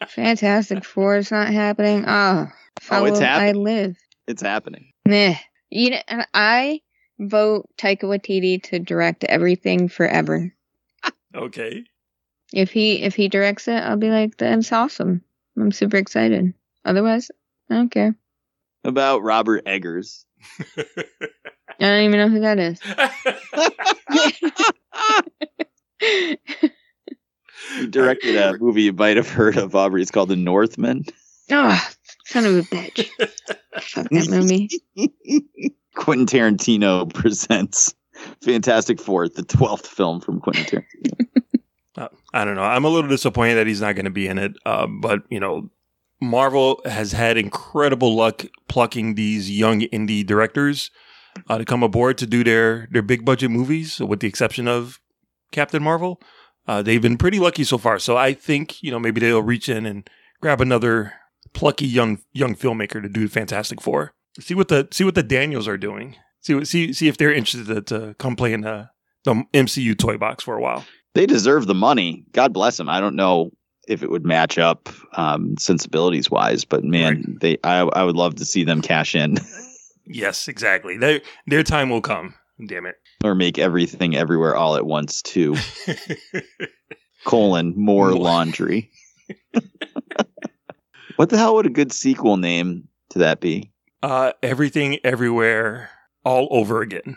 [0.08, 2.04] Fantastic Four is not happening.
[2.06, 2.46] Oh,
[2.80, 3.64] how Oh, it's will I happening.
[3.64, 3.96] live?
[4.26, 4.92] it's happening.
[5.06, 5.36] Meh.
[5.70, 6.80] You know, I
[7.18, 10.54] vote Taika Waititi to direct everything forever.
[11.34, 11.84] Okay.
[12.52, 15.22] If he if he directs it, I'll be like, that's awesome.
[15.58, 16.54] I'm super excited.
[16.84, 17.30] Otherwise,
[17.70, 18.14] I don't care.
[18.84, 20.24] About Robert Eggers.
[20.76, 20.84] I
[21.78, 22.80] don't even know who that is.
[27.78, 30.02] He directed a movie you might have heard of, Aubrey.
[30.02, 31.04] It's called The Northman.
[31.50, 31.80] oh,
[32.26, 33.08] son of a bitch.
[33.80, 34.68] Fuck that movie.
[35.94, 37.94] Quentin Tarantino presents
[38.42, 41.26] Fantastic Four, the 12th film from Quentin Tarantino.
[41.96, 42.62] Uh, I don't know.
[42.62, 44.52] I'm a little disappointed that he's not going to be in it.
[44.64, 45.70] Uh, but, you know,
[46.20, 50.90] Marvel has had incredible luck plucking these young indie directors
[51.48, 55.00] uh, to come aboard to do their, their big budget movies, with the exception of
[55.50, 56.20] Captain Marvel.
[56.66, 57.98] Uh, they've been pretty lucky so far.
[57.98, 60.08] So I think, you know, maybe they'll reach in and
[60.40, 61.14] grab another
[61.52, 64.14] plucky young young filmmaker to do Fantastic Four.
[64.40, 66.16] See what the see what the Daniels are doing.
[66.40, 68.90] See see see if they're interested to come play in the,
[69.24, 70.84] the MCU toy box for a while.
[71.14, 72.24] They deserve the money.
[72.32, 72.88] God bless them.
[72.88, 73.50] I don't know
[73.88, 78.36] if it would match up um, sensibilities wise, but man, they I, I would love
[78.36, 79.36] to see them cash in
[80.06, 80.96] Yes, exactly.
[80.96, 82.34] Their their time will come.
[82.66, 82.96] Damn it.
[83.24, 85.56] or make everything everywhere all at once too.
[87.24, 88.18] Colon more More.
[88.18, 88.90] laundry.
[91.16, 93.70] what the hell would a good sequel name to that be?
[94.02, 95.90] uh, everything, everywhere,
[96.24, 97.16] all over again.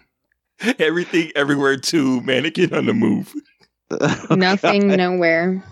[0.80, 3.34] Everything, everywhere, to mannequin on the move.
[4.32, 5.64] Nothing, nowhere.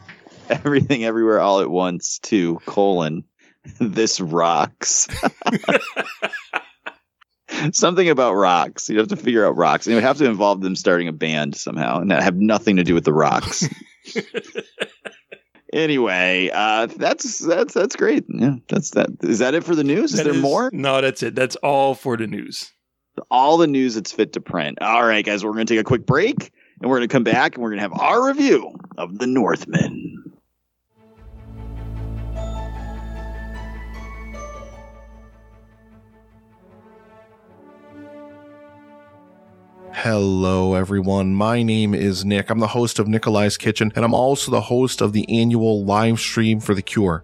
[0.50, 3.24] Everything everywhere all at once to colon.
[3.80, 5.08] This rocks.
[7.72, 8.90] Something about rocks.
[8.90, 9.86] You'd have to figure out rocks.
[9.88, 12.76] And it would have to involve them starting a band somehow and that have nothing
[12.76, 13.68] to do with the rocks.
[15.72, 18.26] anyway, uh that's that's that's great.
[18.28, 19.10] Yeah, that's that.
[19.22, 20.12] Is that it for the news?
[20.12, 20.70] Is That there more?
[20.74, 21.36] No, that's it.
[21.36, 22.72] That's all for the news.
[23.32, 24.80] all the news that's fit to print.
[24.82, 26.52] All right, guys, we're going to take a quick break
[26.84, 29.26] and we're going to come back and we're going to have our review of The
[29.26, 30.10] Northman.
[39.94, 41.34] Hello, everyone.
[41.34, 42.50] My name is Nick.
[42.50, 46.20] I'm the host of Nikolai's Kitchen, and I'm also the host of the annual live
[46.20, 47.24] stream for the Cure.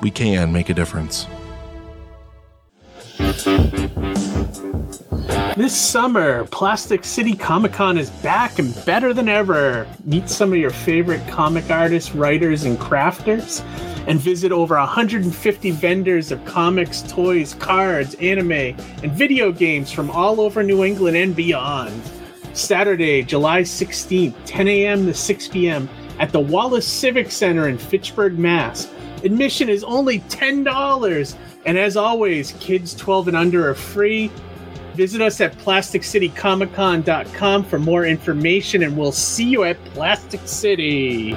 [0.00, 1.26] we can make a difference.
[5.56, 9.86] This summer, Plastic City Comic Con is back and better than ever.
[10.04, 13.62] Meet some of your favorite comic artists, writers, and crafters,
[14.08, 20.40] and visit over 150 vendors of comics, toys, cards, anime, and video games from all
[20.40, 22.02] over New England and beyond.
[22.52, 25.06] Saturday, July 16th, 10 a.m.
[25.06, 25.88] to 6 p.m.
[26.18, 28.88] at the Wallace Civic Center in Fitchburg, Mass.
[29.24, 34.30] Admission is only $10, and as always, kids 12 and under are free.
[34.96, 41.32] Visit us at plasticcitycomiccon.com for more information, and we'll see you at Plastic City.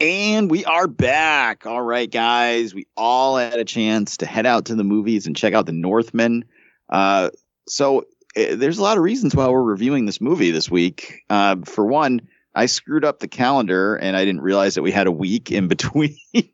[0.00, 1.64] And we are back.
[1.64, 2.74] All right, guys.
[2.74, 5.72] We all had a chance to head out to the movies and check out The
[5.72, 6.44] Northman.
[6.90, 7.30] Uh,
[7.66, 8.04] so
[8.36, 11.22] eh, there's a lot of reasons why we're reviewing this movie this week.
[11.30, 12.20] Uh, for one,
[12.54, 15.68] I screwed up the calendar and I didn't realize that we had a week in
[15.68, 16.16] between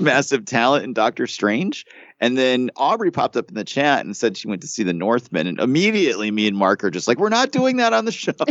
[0.00, 1.84] massive talent and Doctor Strange.
[2.18, 4.94] And then Aubrey popped up in the chat and said she went to see the
[4.94, 5.46] Northman.
[5.46, 8.32] And immediately me and Mark are just like, we're not doing that on the show.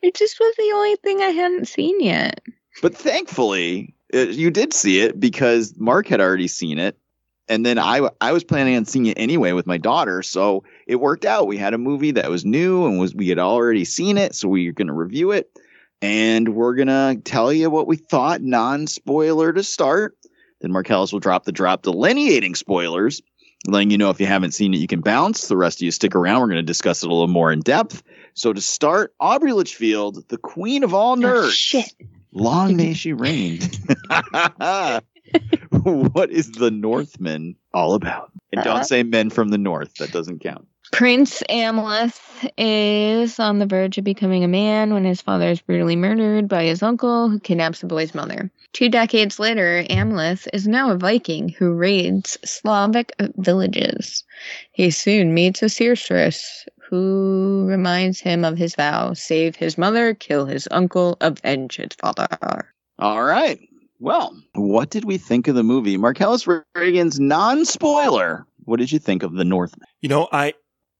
[0.00, 2.40] It just was the only thing I hadn't seen yet.
[2.80, 6.96] but thankfully, uh, you did see it because Mark had already seen it.
[7.48, 10.22] And then I, I was planning on seeing it anyway with my daughter.
[10.22, 11.46] So it worked out.
[11.46, 14.34] We had a movie that was new and was we had already seen it.
[14.34, 15.50] So we were going to review it.
[16.00, 20.16] And we're going to tell you what we thought, non spoiler to start.
[20.60, 23.20] Then Marcellus will drop the drop delineating spoilers,
[23.66, 25.48] letting you know if you haven't seen it, you can bounce.
[25.48, 26.40] The rest of you stick around.
[26.40, 28.02] We're going to discuss it a little more in depth.
[28.34, 31.48] So to start, Aubrey Litchfield, the queen of all nerds.
[31.48, 31.92] Oh, shit.
[32.32, 33.60] Long may she reign.
[35.70, 38.30] what is the Northman all about?
[38.52, 39.94] And Uh, don't say men from the north.
[39.96, 40.66] That doesn't count.
[40.92, 45.96] Prince Amleth is on the verge of becoming a man when his father is brutally
[45.96, 48.50] murdered by his uncle, who kidnaps the boy's mother.
[48.72, 54.24] Two decades later, Amleth is now a Viking who raids Slavic villages.
[54.72, 60.46] He soon meets a seeress who reminds him of his vow save his mother, kill
[60.46, 62.72] his uncle, avenge his father.
[62.98, 63.60] All right.
[64.00, 65.96] Well, what did we think of the movie?
[65.96, 68.46] Marcellus Reagan's non spoiler.
[68.64, 69.86] What did you think of the Northman?
[70.00, 70.54] You know, I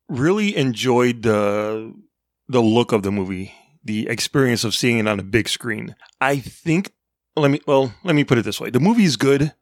[0.08, 1.94] really enjoyed the
[2.48, 3.52] the look of the movie,
[3.84, 5.94] the experience of seeing it on a big screen.
[6.20, 6.92] I think
[7.36, 8.70] let me well, let me put it this way.
[8.70, 9.52] The movie is good.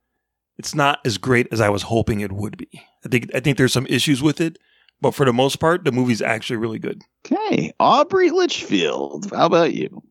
[0.58, 2.68] It's not as great as I was hoping it would be.
[3.04, 4.58] I think I think there's some issues with it,
[5.00, 7.02] but for the most part, the movie's actually really good.
[7.26, 7.72] Okay.
[7.78, 9.30] Aubrey Litchfield.
[9.32, 10.02] How about you?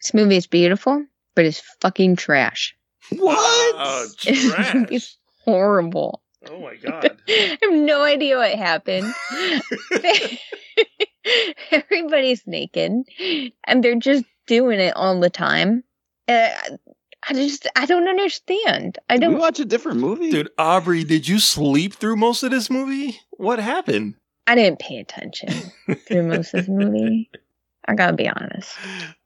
[0.00, 2.74] This movie is beautiful, but it's fucking trash.
[3.10, 3.74] What?
[3.78, 6.22] Oh, This movie's horrible.
[6.50, 7.16] Oh my god.
[7.28, 9.12] I have no idea what happened.
[11.70, 12.92] Everybody's naked,
[13.64, 15.82] and they're just doing it all the time.
[16.28, 16.50] Uh,
[17.26, 18.98] I just, I don't understand.
[19.08, 19.40] I Did we don't.
[19.40, 20.30] watch a different movie?
[20.30, 23.18] Dude, Aubrey, did you sleep through most of this movie?
[23.30, 24.14] What happened?
[24.46, 25.48] I didn't pay attention
[26.06, 27.30] through most of this movie.
[27.88, 28.74] I gotta be honest,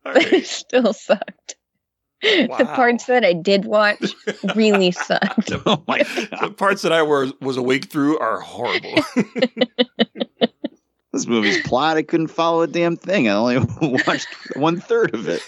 [0.07, 1.57] All but it still sucked.
[2.23, 4.13] The parts that I did watch
[4.57, 5.53] really sucked.
[5.67, 5.99] oh my
[6.41, 8.95] the parts that I was was awake through are horrible.
[11.11, 13.29] This movie's plot, I couldn't follow a damn thing.
[13.29, 15.43] I only watched one third of it.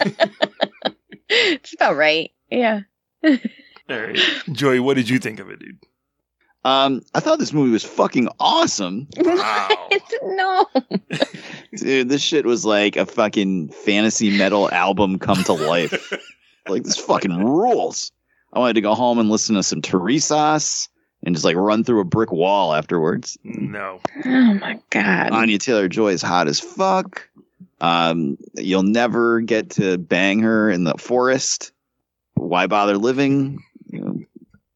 [1.29, 2.33] It's about right.
[2.51, 2.81] Yeah.
[3.23, 3.37] All
[3.89, 4.19] right.
[4.51, 5.79] Joey, what did you think of it, dude?
[6.65, 9.07] Um, I thought this movie was fucking awesome.
[9.19, 9.69] Wow.
[10.25, 10.67] No.
[11.77, 16.13] Dude, this shit was like a fucking fantasy metal album come to life.
[16.69, 18.13] Like this fucking rules.
[18.53, 20.89] I wanted to go home and listen to some Turisas
[21.23, 23.39] and just like run through a brick wall afterwards.
[23.45, 24.01] No.
[24.25, 25.31] Oh my god.
[25.33, 27.29] Anya Taylor Joy is hot as fuck.
[27.81, 31.73] Um, you'll never get to bang her in the forest.
[32.35, 33.63] Why bother living?
[33.87, 34.21] You know,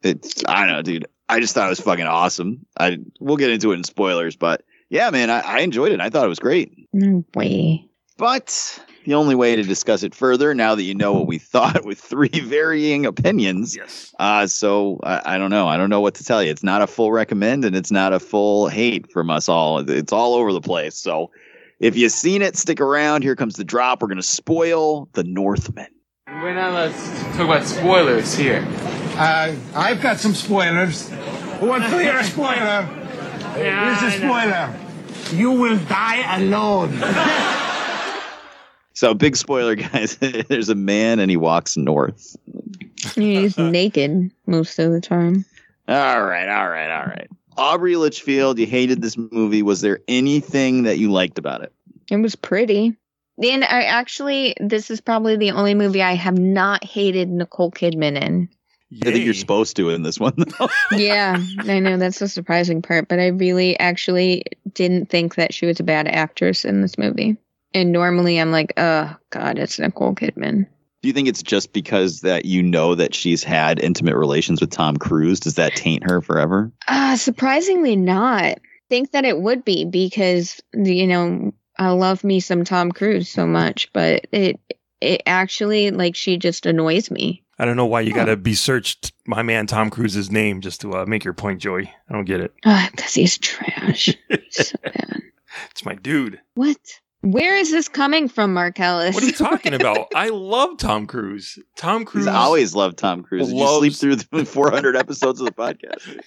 [0.02, 1.06] it's I don't know, dude.
[1.28, 2.64] I just thought it was fucking awesome.
[2.78, 6.00] I we'll get into it in spoilers, but yeah, man, I, I enjoyed it.
[6.00, 6.88] I thought it was great.
[6.92, 7.88] No way.
[8.16, 11.84] But the only way to discuss it further, now that you know what we thought,
[11.84, 14.14] with three varying opinions, Yes.
[14.18, 15.68] uh, so I, I don't know.
[15.68, 16.50] I don't know what to tell you.
[16.50, 19.78] It's not a full recommend, and it's not a full hate from us all.
[19.88, 20.96] It's all over the place.
[20.96, 21.30] So
[21.80, 23.22] if you've seen it, stick around.
[23.22, 24.00] Here comes the drop.
[24.02, 25.88] We're gonna spoil the Northman.
[26.26, 28.64] Right now, let's talk about spoilers here.
[29.16, 31.08] Uh, I've got some spoilers.
[31.60, 32.82] Who wants to hear a spoiler?
[33.54, 34.74] Here's a spoiler.
[35.32, 36.90] You will die alone.
[38.94, 40.16] So big spoiler, guys.
[40.16, 42.36] There's a man, and he walks north.
[43.14, 45.44] He's naked most of the time.
[45.86, 47.28] All right, all right, all right.
[47.56, 49.62] Aubrey Litchfield, you hated this movie.
[49.62, 51.72] Was there anything that you liked about it?
[52.10, 52.96] It was pretty.
[53.42, 58.20] And I actually, this is probably the only movie I have not hated Nicole Kidman
[58.20, 58.48] in.
[59.02, 60.34] I think you're supposed to in this one.
[60.36, 60.68] though.
[60.96, 65.66] yeah, I know that's the surprising part, but I really actually didn't think that she
[65.66, 67.36] was a bad actress in this movie.
[67.74, 70.66] And normally I'm like, oh god, it's Nicole Kidman.
[71.02, 74.70] Do you think it's just because that you know that she's had intimate relations with
[74.70, 75.40] Tom Cruise?
[75.40, 76.72] Does that taint her forever?
[76.88, 78.58] Uh surprisingly not.
[78.88, 83.46] Think that it would be because you know I love me some Tom Cruise so
[83.46, 84.60] much, but it
[85.00, 87.42] it actually like she just annoys me.
[87.58, 90.80] I don't know why you got to be searched my man Tom Cruise's name just
[90.80, 91.92] to uh, make your point, Joey.
[92.08, 92.52] I don't get it.
[92.62, 94.16] Because he's trash.
[94.28, 95.22] He's so bad.
[95.70, 96.40] It's my dude.
[96.54, 96.78] What?
[97.24, 99.14] Where is this coming from, Marcellus?
[99.14, 100.08] What are you talking about?
[100.14, 101.58] I love Tom Cruise.
[101.74, 102.26] Tom Cruise.
[102.26, 103.48] He's always loved Tom Cruise.
[103.48, 106.20] Did you sleep through the 400 episodes of the podcast?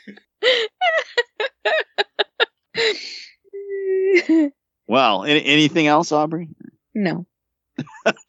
[4.89, 6.47] Well, any, anything else, Aubrey?
[6.95, 7.25] no.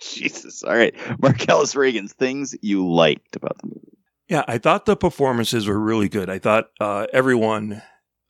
[0.01, 0.65] Jesus.
[0.65, 0.93] All right.
[1.23, 3.97] Marcellus Reagan's things you liked about the movie.
[4.29, 6.29] Yeah, I thought the performances were really good.
[6.29, 7.81] I thought uh, everyone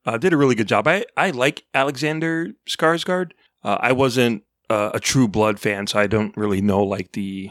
[0.05, 0.87] uh, did a really good job.
[0.87, 3.31] I, I like Alexander Skarsgård.
[3.65, 7.51] Uh, I wasn't uh, a True Blood fan, so I don't really know like the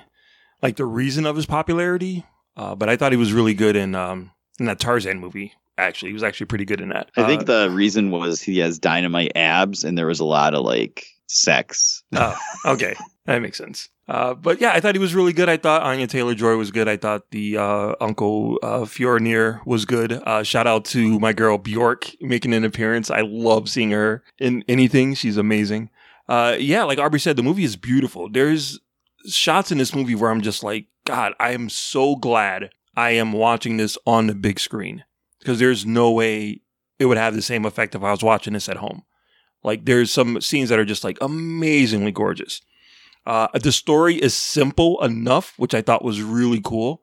[0.61, 2.25] like the reason of his popularity.
[2.55, 5.53] Uh, but I thought he was really good in um, in that Tarzan movie.
[5.77, 7.11] Actually, he was actually pretty good in that.
[7.15, 10.55] I think Uh, the reason was he has dynamite abs and there was a lot
[10.55, 12.01] of like sex.
[12.13, 12.35] Oh,
[12.65, 12.95] okay.
[13.25, 13.89] That makes sense.
[14.07, 15.49] Uh, but yeah, I thought he was really good.
[15.49, 16.87] I thought Anya Taylor Joy was good.
[16.87, 20.13] I thought the uh, Uncle uh, Fjölnir was good.
[20.13, 23.11] Uh, shout out to my girl Bjork making an appearance.
[23.11, 25.13] I love seeing her in anything.
[25.13, 25.89] She's amazing.
[26.27, 28.29] Uh, yeah, like Aubrey said, the movie is beautiful.
[28.29, 28.79] There's
[29.27, 33.31] shots in this movie where I'm just like, God, I am so glad I am
[33.31, 35.05] watching this on the big screen
[35.39, 36.61] because there's no way
[36.99, 39.03] it would have the same effect if I was watching this at home.
[39.63, 42.61] Like there's some scenes that are just like amazingly gorgeous.
[43.25, 47.01] Uh, the story is simple enough, which I thought was really cool.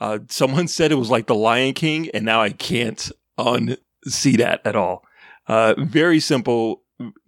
[0.00, 4.62] Uh, someone said it was like The Lion King, and now I can't unsee that
[4.64, 5.04] at all.
[5.46, 6.82] Uh, very simple,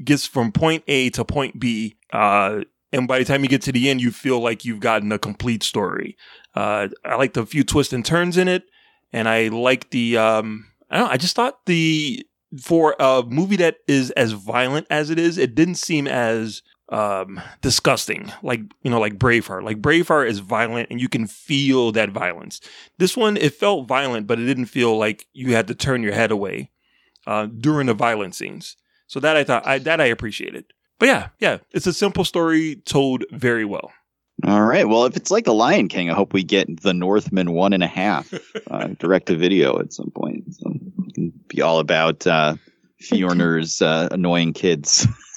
[0.05, 2.63] gets from point A to point B, uh,
[2.93, 5.19] and by the time you get to the end, you feel like you've gotten a
[5.19, 6.17] complete story.
[6.55, 8.65] Uh, I like the few twists and turns in it,
[9.13, 10.17] and I like the.
[10.17, 11.13] Um, I don't know.
[11.13, 12.27] I just thought the
[12.63, 17.39] for a movie that is as violent as it is, it didn't seem as um
[17.61, 22.09] disgusting like you know like braveheart like braveheart is violent and you can feel that
[22.09, 22.63] violence
[22.97, 26.15] this one it felt violent but it didn't feel like you had to turn your
[26.15, 26.71] head away
[27.27, 28.75] uh during the violent scenes
[29.09, 30.65] so that i thought i that i appreciated
[31.01, 33.91] but yeah yeah it's a simple story told very well
[34.47, 34.87] All right.
[34.89, 37.83] Well, if it's like The Lion King, I hope we get The Northman one and
[37.83, 38.33] a half
[38.71, 40.45] uh, direct to video at some point.
[40.55, 40.71] So
[41.09, 42.55] it can be all about uh,
[43.03, 45.09] Fjölnir's uh, annoying kids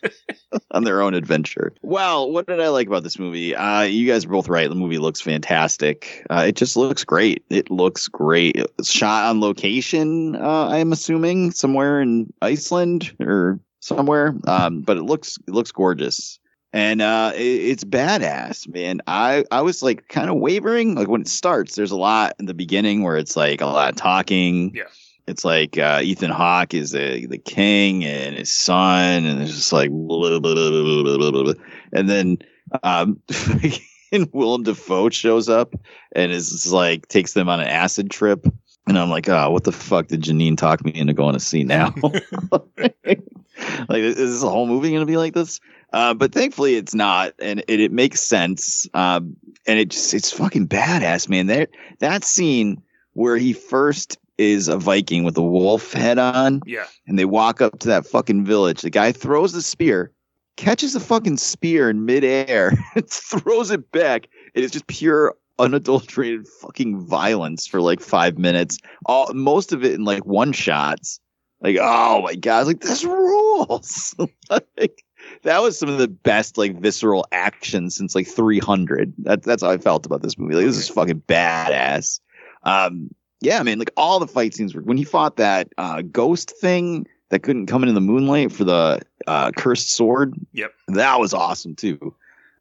[0.70, 1.72] on their own adventure.
[1.82, 3.54] Well, what did I like about this movie?
[3.54, 4.68] Uh, you guys are both right.
[4.68, 6.24] The movie looks fantastic.
[6.30, 7.44] Uh, it just looks great.
[7.50, 8.56] It looks great.
[8.56, 14.34] It's shot on location, uh, I'm assuming, somewhere in Iceland or somewhere.
[14.46, 16.38] Um, but it looks it looks gorgeous
[16.72, 21.20] and uh it, it's badass man i i was like kind of wavering like when
[21.20, 24.72] it starts there's a lot in the beginning where it's like a lot of talking
[24.74, 24.84] yeah
[25.32, 29.72] it's like uh ethan hawke is the the king and his son and it's just
[29.72, 31.64] like blah, blah, blah, blah, blah, blah, blah, blah.
[31.92, 32.38] and then
[32.82, 33.20] um
[34.12, 35.74] and willem dafoe shows up
[36.14, 38.46] and is like takes them on an acid trip.
[38.86, 41.64] And i'm like oh what the fuck did janine talk me into going to see
[41.64, 41.94] now?
[43.88, 45.60] Like is this whole movie going to be like this?
[45.92, 50.32] Uh, but thankfully it's not and it, it makes sense um, and it just it's
[50.32, 51.46] fucking badass man.
[51.46, 51.70] That
[52.00, 56.60] that scene where he first is a viking with a wolf head on.
[56.66, 56.86] Yeah.
[57.06, 58.82] And they walk up to that fucking village.
[58.82, 60.12] The guy throws the spear
[60.56, 62.72] catches the fucking spear in midair
[63.08, 64.28] throws it back.
[64.54, 68.78] It is just pure unadulterated fucking violence for like five minutes.
[69.06, 71.20] All most of it in like one shots.
[71.60, 74.14] Like oh my god like this rules.
[74.50, 75.04] Like
[75.44, 79.70] that was some of the best like visceral action since like 300 that, that's how
[79.70, 80.54] i felt about this movie.
[80.54, 82.20] Like this is fucking badass.
[82.64, 83.10] Um
[83.42, 86.52] yeah i mean like all the fight scenes were when he fought that uh ghost
[86.60, 91.34] thing that couldn't come into the moonlight for the uh cursed sword yep that was
[91.34, 92.14] awesome too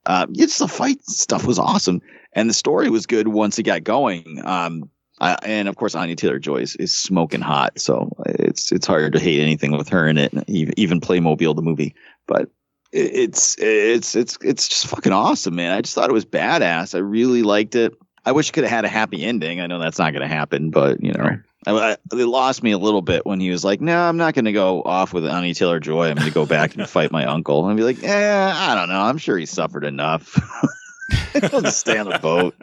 [0.06, 2.02] uh yeah, the fight stuff was awesome
[2.34, 4.90] and the story was good once it got going um
[5.22, 9.14] I, and of course, Anya Taylor Joy is, is smoking hot, so it's it's hard
[9.14, 10.34] to hate anything with her in it.
[10.48, 11.94] Even, even Playmobil the movie,
[12.26, 12.50] but
[12.92, 15.74] it, it's it's it's it's just fucking awesome, man.
[15.74, 16.96] I just thought it was badass.
[16.96, 17.94] I really liked it.
[18.26, 19.60] I wish it could have had a happy ending.
[19.60, 22.72] I know that's not going to happen, but you know, I, I, it lost me
[22.72, 25.26] a little bit when he was like, "No, I'm not going to go off with
[25.26, 26.10] Anya Taylor Joy.
[26.10, 28.76] I'm going to go back and fight my uncle." And I'd be like, "Eh, I
[28.76, 29.02] don't know.
[29.02, 30.40] I'm sure he suffered enough."
[31.34, 32.56] He'll just stay on the boat.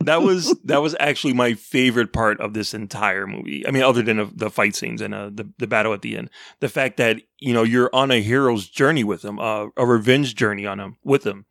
[0.00, 3.66] that was that was actually my favorite part of this entire movie.
[3.66, 6.16] I mean, other than the, the fight scenes and uh, the the battle at the
[6.16, 9.86] end, the fact that you know you're on a hero's journey with him, uh, a
[9.86, 11.46] revenge journey on him with him,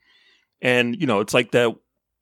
[0.61, 1.75] and you know it's like that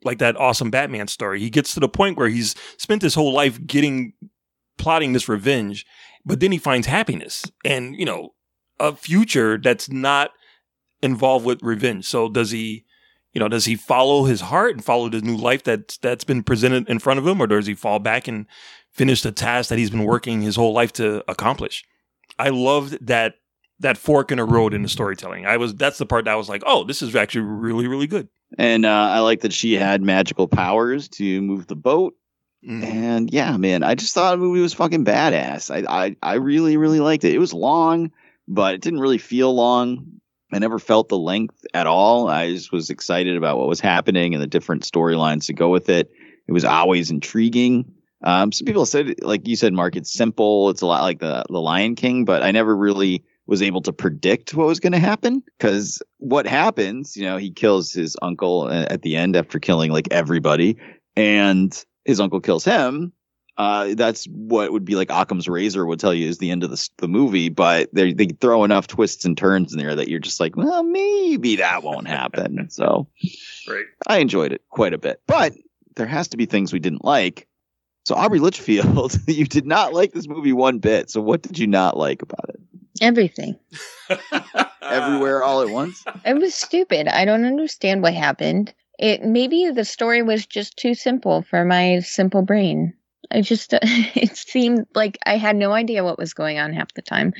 [0.04, 1.40] like that awesome Batman story.
[1.40, 4.14] He gets to the point where he's spent his whole life getting
[4.78, 5.86] plotting this revenge,
[6.26, 8.34] but then he finds happiness and you know
[8.80, 10.32] a future that's not
[11.02, 12.06] involved with revenge.
[12.06, 12.86] So does he?
[13.34, 16.44] you know, does he follow his heart and follow the new life that's that's been
[16.44, 18.48] presented in front of him, or does he fall back and
[18.92, 21.86] finish the task that he's been working his whole life to accomplish?
[22.38, 23.36] I loved that
[23.80, 25.46] that fork in a road in the storytelling.
[25.46, 28.08] I was that's the part that I was like, oh, this is actually really really
[28.08, 28.28] good.
[28.58, 32.16] And uh, I like that she had magical powers to move the boat.
[32.68, 32.84] Mm-hmm.
[32.84, 35.72] And yeah, man, I just thought the movie was fucking badass.
[35.72, 37.34] I, I I really really liked it.
[37.34, 38.12] It was long,
[38.48, 40.20] but it didn't really feel long.
[40.52, 42.28] I never felt the length at all.
[42.28, 45.90] I just was excited about what was happening and the different storylines to go with
[45.90, 46.10] it.
[46.48, 47.94] It was always intriguing.
[48.24, 50.70] Um, some people said, like you said, Mark, it's simple.
[50.72, 53.92] It's a lot like the the Lion King, but I never really was able to
[53.92, 58.70] predict what was going to happen because what happens, you know, he kills his uncle
[58.72, 60.78] at the end after killing like everybody,
[61.16, 63.12] and his uncle kills him.
[63.58, 66.70] Uh, that's what would be like Occam's razor would tell you is the end of
[66.70, 70.20] the, the movie, but they they throw enough twists and turns in there that you're
[70.20, 72.68] just like, well, maybe that won't happen.
[72.70, 73.08] so,
[73.68, 73.86] right.
[74.06, 75.54] I enjoyed it quite a bit, but
[75.96, 77.48] there has to be things we didn't like.
[78.06, 81.10] So Aubrey Litchfield, you did not like this movie one bit.
[81.10, 82.60] So what did you not like about it?
[83.02, 83.58] Everything.
[84.82, 86.04] Everywhere all at once?
[86.26, 87.08] It was stupid.
[87.08, 88.74] I don't understand what happened.
[88.98, 92.94] It maybe the story was just too simple for my simple brain.
[93.32, 97.02] I just it seemed like I had no idea what was going on half the
[97.02, 97.34] time.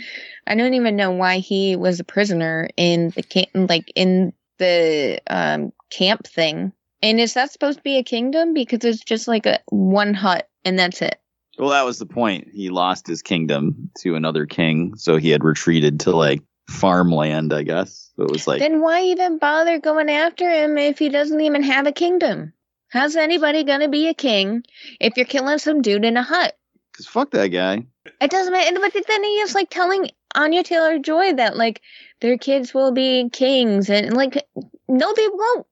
[0.48, 5.20] I don't even know why he was a prisoner in the camp, like in the
[5.28, 6.74] um, camp thing.
[7.02, 8.54] And is that supposed to be a kingdom?
[8.54, 11.20] Because it's just like a one hut and that's it.
[11.60, 12.48] Well, that was the point.
[12.54, 17.64] He lost his kingdom to another king, so he had retreated to like farmland, I
[17.64, 18.12] guess.
[18.16, 21.64] So it was like Then why even bother going after him if he doesn't even
[21.64, 22.54] have a kingdom?
[22.88, 24.64] How's anybody gonna be a king
[25.02, 26.58] if you're killing some dude in a hut?
[26.96, 27.86] Cause fuck that guy.
[28.22, 28.80] It doesn't matter.
[28.80, 31.82] But then he is like telling Anya Taylor Joy that like
[32.22, 34.48] their kids will be kings, and like
[34.88, 35.68] no, they won't.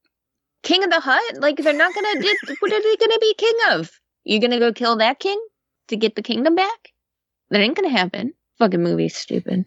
[0.64, 1.38] King of the Hut?
[1.40, 2.26] Like they're not gonna.
[2.60, 3.90] what are they gonna be king of?
[4.26, 5.42] You gonna go kill that king
[5.88, 6.94] to get the kingdom back?
[7.50, 8.34] That ain't gonna happen.
[8.60, 9.66] Fucking movie's stupid.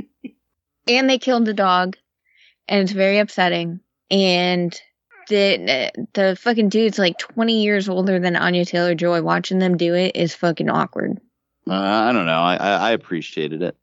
[0.88, 1.96] and they killed the dog,
[2.66, 3.80] and it's very upsetting.
[4.10, 4.78] And
[5.28, 9.22] the the fucking dude's like twenty years older than Anya Taylor Joy.
[9.22, 11.20] Watching them do it is fucking awkward.
[11.68, 12.40] Uh, I don't know.
[12.40, 13.76] I, I, I appreciated it.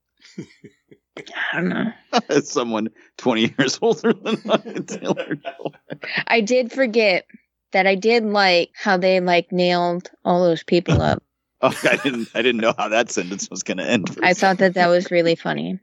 [1.54, 1.92] I don't know.
[2.30, 6.00] As someone 20 years older than Anya Taylor Joy.
[6.28, 7.26] I did forget
[7.72, 11.24] that I did like how they like nailed all those people up.
[11.62, 12.30] Oh, I didn't.
[12.36, 14.18] I didn't know how that sentence was going to end.
[14.22, 15.80] I thought that that was really funny.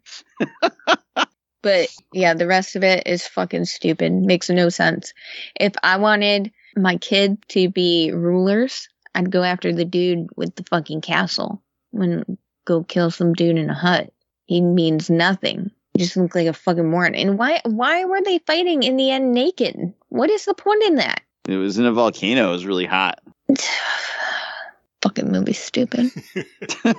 [1.62, 4.12] but yeah, the rest of it is fucking stupid.
[4.12, 5.12] Makes no sense.
[5.58, 10.64] If I wanted my kid to be rulers, I'd go after the dude with the
[10.64, 11.62] fucking castle.
[11.90, 14.12] When go kill some dude in a hut.
[14.46, 15.70] He means nothing.
[15.94, 17.14] He just look like a fucking moron.
[17.14, 19.92] And why why were they fighting in the end naked?
[20.08, 21.22] What is the point in that?
[21.48, 22.48] It was in a volcano.
[22.48, 23.20] It was really hot.
[25.03, 26.11] Fucking movie stupid.
[26.84, 26.94] all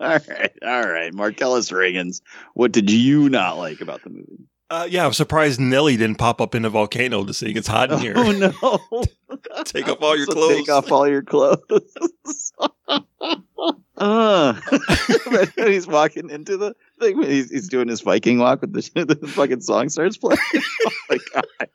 [0.00, 1.14] right, all right.
[1.14, 2.22] Marcellus Reagans,
[2.54, 4.48] what did you not like about the movie?
[4.68, 7.56] Uh, yeah, I'm surprised Nelly didn't pop up in a volcano to sing.
[7.56, 8.14] It's hot in here.
[8.16, 9.04] Oh no!
[9.64, 10.56] Take off all your So clothes.
[10.56, 12.52] Take off all your clothes.
[13.96, 14.60] uh,
[15.56, 17.20] he's walking into the thing.
[17.22, 20.38] He's, he's doing his Viking walk with the, the fucking song starts playing.
[20.54, 21.68] Oh my god!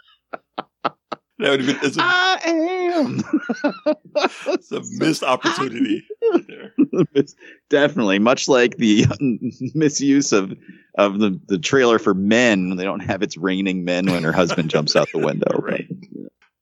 [1.40, 3.22] That would have been it's a, I am.
[4.48, 6.08] it's a missed opportunity.
[7.70, 9.06] Definitely much like the
[9.76, 10.54] misuse of
[10.98, 14.32] of the, the trailer for men when they don't have it's raining men when her
[14.32, 15.46] husband jumps out the window.
[15.66, 15.88] Right.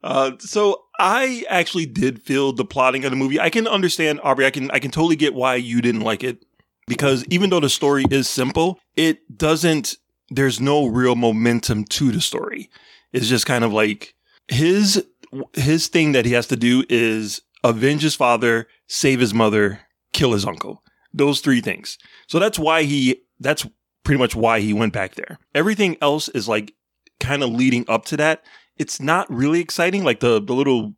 [0.02, 3.40] Uh, so I actually did feel the plotting of the movie.
[3.40, 4.46] I can understand Aubrey.
[4.46, 6.46] I can I can totally get why you didn't like it
[6.88, 9.98] because even though the story is simple, it doesn't.
[10.30, 12.70] There's no real momentum to the story.
[13.12, 14.16] It's just kind of like
[14.48, 15.06] his
[15.54, 19.82] his thing that he has to do is avenge his father, save his mother,
[20.12, 20.84] kill his uncle.
[21.14, 21.98] Those three things.
[22.28, 23.22] So that's why he.
[23.40, 23.68] That's
[24.04, 25.40] pretty much why he went back there.
[25.54, 26.74] Everything else is like
[27.20, 28.44] kind of leading up to that
[28.78, 30.04] it's not really exciting.
[30.04, 30.94] Like the, the little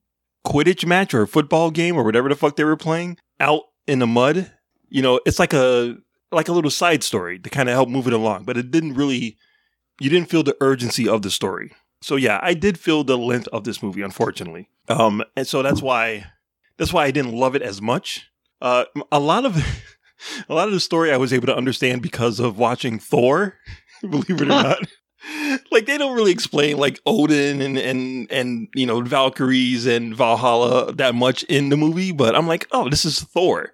[0.45, 4.07] Quidditch match or football game or whatever the fuck they were playing out in the
[4.07, 4.51] mud.
[4.89, 5.97] You know, it's like a
[6.31, 8.93] like a little side story to kind of help move it along, but it didn't
[8.93, 9.37] really
[9.99, 11.71] you didn't feel the urgency of the story.
[12.01, 14.69] So yeah, I did feel the length of this movie, unfortunately.
[14.87, 16.25] Um, and so that's why
[16.77, 18.29] that's why I didn't love it as much.
[18.61, 19.57] Uh, a lot of
[20.49, 23.55] a lot of the story I was able to understand because of watching Thor,
[24.01, 24.79] believe it or not.
[25.71, 30.93] like they don't really explain like Odin and and and you know Valkyries and Valhalla
[30.93, 33.71] that much in the movie, but I'm like, oh, this is Thor.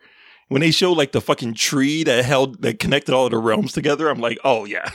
[0.47, 3.72] When they show like the fucking tree that held that connected all of the realms
[3.72, 4.89] together, I'm like, oh yeah,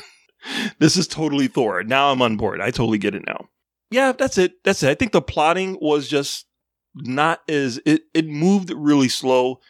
[0.78, 1.82] this is totally Thor.
[1.82, 2.60] Now I'm on board.
[2.60, 3.48] I totally get it now.
[3.90, 4.64] Yeah, that's it.
[4.64, 4.90] That's it.
[4.90, 6.46] I think the plotting was just
[6.94, 9.60] not as it it moved really slow.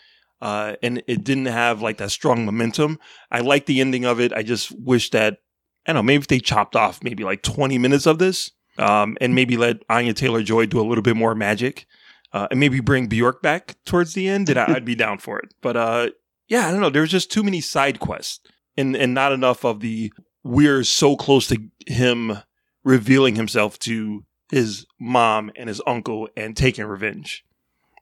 [0.41, 2.99] Uh, and it didn't have like that strong momentum.
[3.31, 4.35] I like the ending of it.
[4.35, 5.39] I just wish that
[5.87, 9.17] I don't know, maybe if they chopped off maybe like 20 minutes of this, um,
[9.21, 11.87] and maybe let Anya Taylor Joy do a little bit more magic,
[12.35, 15.39] uh, and maybe bring Bjork back towards the end, then I- I'd be down for
[15.39, 15.55] it.
[15.63, 16.11] But uh,
[16.49, 16.91] yeah, I don't know.
[16.91, 18.41] There was just too many side quests
[18.77, 20.13] and, and not enough of the
[20.47, 22.39] we're so close to him
[22.85, 27.45] revealing himself to his mom and his uncle and taking revenge.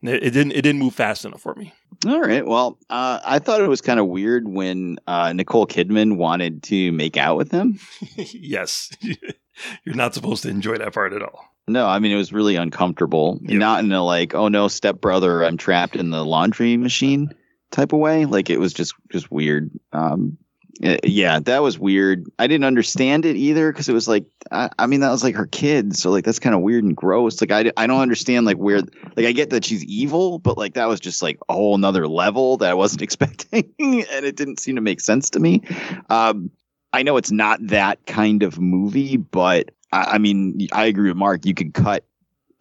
[0.02, 0.52] It, didn't.
[0.52, 1.72] It didn't move fast enough for me.
[2.06, 2.46] All right.
[2.46, 6.92] Well, uh, I thought it was kind of weird when uh, Nicole Kidman wanted to
[6.92, 7.80] make out with him.
[8.16, 8.90] yes,
[9.84, 11.46] you're not supposed to enjoy that part at all.
[11.66, 13.38] No, I mean it was really uncomfortable.
[13.40, 17.34] Not in a like, oh no, stepbrother, I'm trapped in the laundry machine
[17.70, 18.26] type of way.
[18.26, 19.70] Like it was just just weird.
[19.90, 20.36] Um,
[20.80, 22.26] yeah, that was weird.
[22.38, 25.34] I didn't understand it either because it was like, I, I mean, that was like
[25.34, 27.40] her kid, so like that's kind of weird and gross.
[27.40, 28.80] Like I, I don't understand like where,
[29.16, 32.08] like I get that she's evil, but like that was just like a whole nother
[32.08, 35.62] level that I wasn't expecting, and it didn't seem to make sense to me.
[36.10, 36.50] Um,
[36.92, 41.16] I know it's not that kind of movie, but I, I mean, I agree with
[41.16, 41.46] Mark.
[41.46, 42.04] You could cut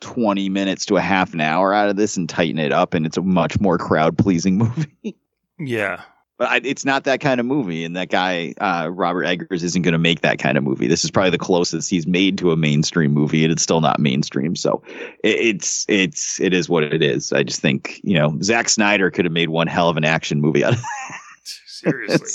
[0.01, 3.05] 20 minutes to a half an hour out of this and tighten it up, and
[3.05, 5.15] it's a much more crowd pleasing movie.
[5.57, 6.01] Yeah.
[6.43, 9.81] But I, it's not that kind of movie, and that guy uh, Robert Eggers isn't
[9.81, 10.87] going to make that kind of movie.
[10.87, 13.97] This is probably the closest he's made to a mainstream movie, and it's still not
[13.97, 14.53] mainstream.
[14.57, 14.83] So
[15.23, 17.31] it, it's it's it is what it is.
[17.31, 20.41] I just think you know Zack Snyder could have made one hell of an action
[20.41, 21.19] movie out of that.
[21.65, 22.27] Seriously,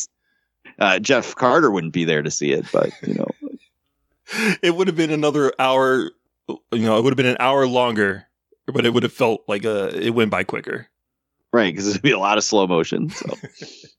[0.78, 3.28] uh, Jeff Carter wouldn't be there to see it, but you know,
[4.62, 6.12] it would have been another hour.
[6.48, 8.26] You know, it would have been an hour longer,
[8.64, 10.88] but it would have felt like a it went by quicker.
[11.52, 11.74] right?
[11.74, 13.10] Because it'd be a lot of slow motion.
[13.10, 13.34] So.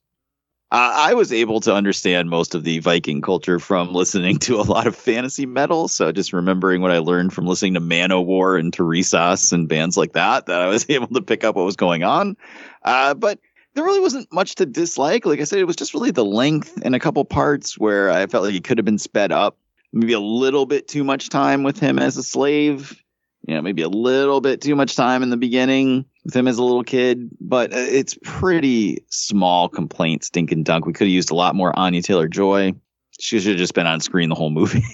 [0.72, 4.86] I was able to understand most of the Viking culture from listening to a lot
[4.86, 5.88] of fantasy metal.
[5.88, 10.12] So just remembering what I learned from listening to Manowar and Turisas and bands like
[10.12, 12.36] that, that I was able to pick up what was going on.
[12.84, 13.40] Uh, but
[13.74, 15.26] there really wasn't much to dislike.
[15.26, 18.26] Like I said, it was just really the length in a couple parts where I
[18.26, 19.56] felt like it could have been sped up.
[19.92, 23.02] Maybe a little bit too much time with him as a slave.
[23.46, 26.58] You know, maybe a little bit too much time in the beginning with him as
[26.58, 30.86] a little kid, but uh, it's pretty small complaint, and dunk.
[30.86, 32.72] We could have used a lot more Anya Taylor Joy.
[33.18, 34.84] She should have just been on screen the whole movie.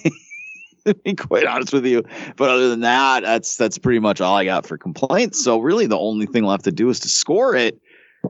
[0.85, 2.03] to be quite honest with you.
[2.37, 5.43] But other than that, that's that's pretty much all I got for complaints.
[5.43, 7.79] So really the only thing left to do is to score it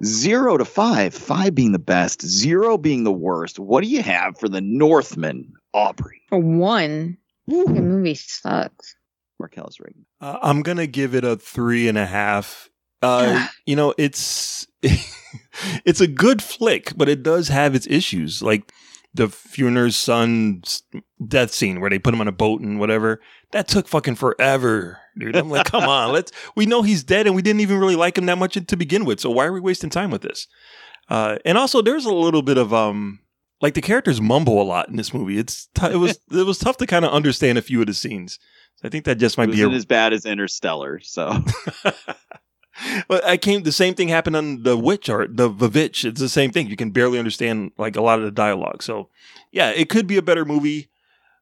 [0.03, 3.57] zero to five, five being the best, zero being the worst.
[3.57, 6.21] What do you have for the Northman, Aubrey?
[6.33, 7.17] A one.
[7.47, 8.95] The movie sucks.
[9.39, 10.05] Marcellus Reagan.
[10.19, 12.69] Uh, I'm gonna give it a three and a half.
[13.01, 14.67] Uh, you know, it's
[15.85, 18.71] it's a good flick, but it does have its issues, like
[19.13, 20.83] the Funer's son's
[21.25, 23.19] death scene where they put him on a boat and whatever.
[23.51, 25.35] That took fucking forever, dude.
[25.35, 26.31] I'm like, come on, let's.
[26.55, 29.05] We know he's dead, and we didn't even really like him that much to begin
[29.05, 29.19] with.
[29.19, 30.47] So why are we wasting time with this?
[31.09, 33.19] Uh, and also, there's a little bit of um,
[33.61, 35.37] like the characters mumble a lot in this movie.
[35.37, 37.93] It's t- it was it was tough to kind of understand a few of the
[37.93, 38.39] scenes.
[38.75, 40.99] So I think that just might be a, as bad as Interstellar.
[40.99, 41.43] So
[43.09, 43.63] Well, I came.
[43.63, 46.03] The same thing happened on the Witch art, the VVitch.
[46.05, 46.67] It's the same thing.
[46.67, 48.83] You can barely understand like a lot of the dialogue.
[48.83, 49.09] So,
[49.51, 50.89] yeah, it could be a better movie.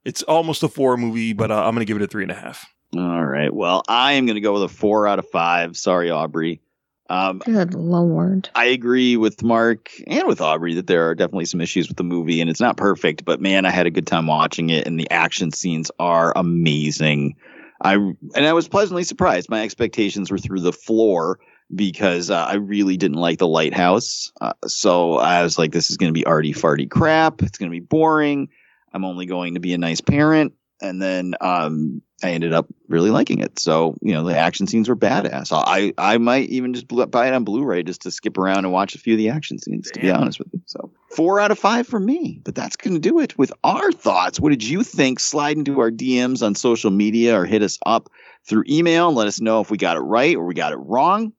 [0.03, 2.35] It's almost a four movie, but uh, I'm gonna give it a three and a
[2.35, 2.65] half.
[2.95, 3.53] all right.
[3.53, 5.75] Well, I am going to go with a four out of five.
[5.75, 6.61] Sorry, Aubrey.
[7.09, 8.49] Um, Good lord.
[8.55, 12.03] I agree with Mark and with Aubrey that there are definitely some issues with the
[12.03, 13.25] movie, and it's not perfect.
[13.25, 17.35] But man, I had a good time watching it, and the action scenes are amazing.
[17.81, 19.49] I and I was pleasantly surprised.
[19.49, 21.39] My expectations were through the floor
[21.73, 24.31] because uh, I really didn't like the lighthouse.
[24.39, 27.41] Uh, so I was like, this is going to be arty farty crap.
[27.41, 28.49] It's going to be boring.
[28.93, 30.53] I'm only going to be a nice parent.
[30.81, 33.59] And then um, I ended up really liking it.
[33.59, 35.49] So you know the action scenes were badass.
[35.51, 38.95] I I might even just buy it on Blu-ray just to skip around and watch
[38.95, 39.91] a few of the action scenes.
[39.91, 42.41] To be honest with you, so four out of five for me.
[42.43, 44.39] But that's going to do it with our thoughts.
[44.39, 45.19] What did you think?
[45.19, 48.09] Slide into our DMs on social media or hit us up
[48.47, 50.77] through email and let us know if we got it right or we got it
[50.77, 51.33] wrong.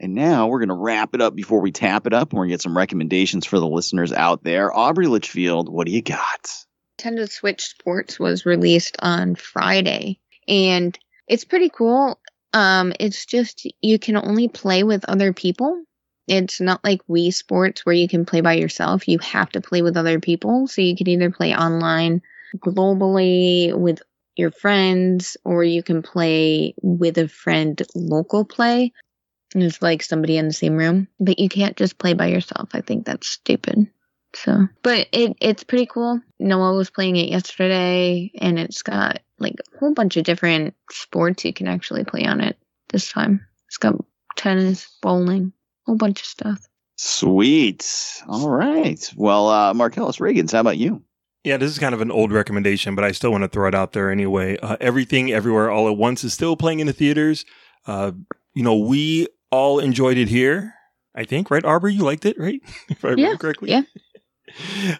[0.00, 2.44] And now we're going to wrap it up before we tap it up and we're
[2.44, 4.76] going to get some recommendations for the listeners out there.
[4.76, 6.64] Aubrey Litchfield, what do you got?
[7.04, 10.98] Nintendo Switch Sports was released on Friday, and
[11.28, 12.18] it's pretty cool.
[12.52, 15.82] Um, it's just you can only play with other people.
[16.26, 19.08] It's not like Wii Sports where you can play by yourself.
[19.08, 20.66] You have to play with other people.
[20.66, 22.22] So you can either play online
[22.56, 24.00] globally with
[24.36, 28.92] your friends, or you can play with a friend local play.
[29.54, 32.70] It's like somebody in the same room, but you can't just play by yourself.
[32.72, 33.88] I think that's stupid.
[34.34, 36.20] So, but it it's pretty cool.
[36.40, 41.44] Noah was playing it yesterday, and it's got like a whole bunch of different sports
[41.44, 42.56] you can actually play on it
[42.90, 43.44] this time.
[43.68, 43.94] It's got
[44.36, 45.52] tennis, bowling,
[45.86, 46.66] a whole bunch of stuff.
[46.96, 47.84] Sweet.
[48.28, 49.12] All right.
[49.16, 51.02] Well, uh, Marcellus Reagans, how about you?
[51.42, 53.74] Yeah, this is kind of an old recommendation, but I still want to throw it
[53.74, 54.56] out there anyway.
[54.58, 57.44] Uh, Everything, Everywhere, All at Once is still playing in the theaters.
[57.86, 58.12] Uh,
[58.54, 60.74] you know, we all enjoyed it here.
[61.14, 61.94] I think, right, Aubrey?
[61.94, 62.60] You liked it, right?
[62.88, 63.70] if I Yeah, remember correctly.
[63.70, 63.82] yeah.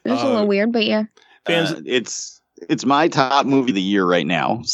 [0.05, 1.05] It was a Uh, little weird, but yeah.
[1.47, 4.63] Fans- Uh, it's it's my top movie of the year right now.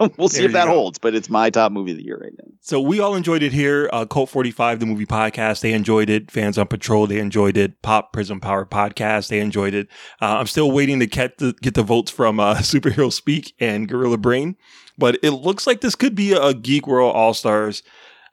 [0.00, 0.72] So we'll see if that go.
[0.72, 2.50] holds, but it's my top movie of the year right now.
[2.60, 3.88] So we all enjoyed it here.
[3.92, 6.28] Uh, Cult 45, the movie podcast, they enjoyed it.
[6.28, 7.80] Fans on Patrol, they enjoyed it.
[7.82, 9.86] Pop Prism Power podcast, they enjoyed it.
[10.20, 13.86] Uh, I'm still waiting to get the, get the votes from uh, Superhero Speak and
[13.88, 14.56] Gorilla Brain,
[14.98, 17.84] but it looks like this could be a Geek World All Stars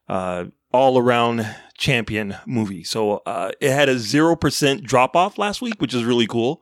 [0.08, 1.48] uh, all around
[1.80, 2.84] champion movie.
[2.84, 6.62] So uh, it had a 0% drop off last week, which is really cool.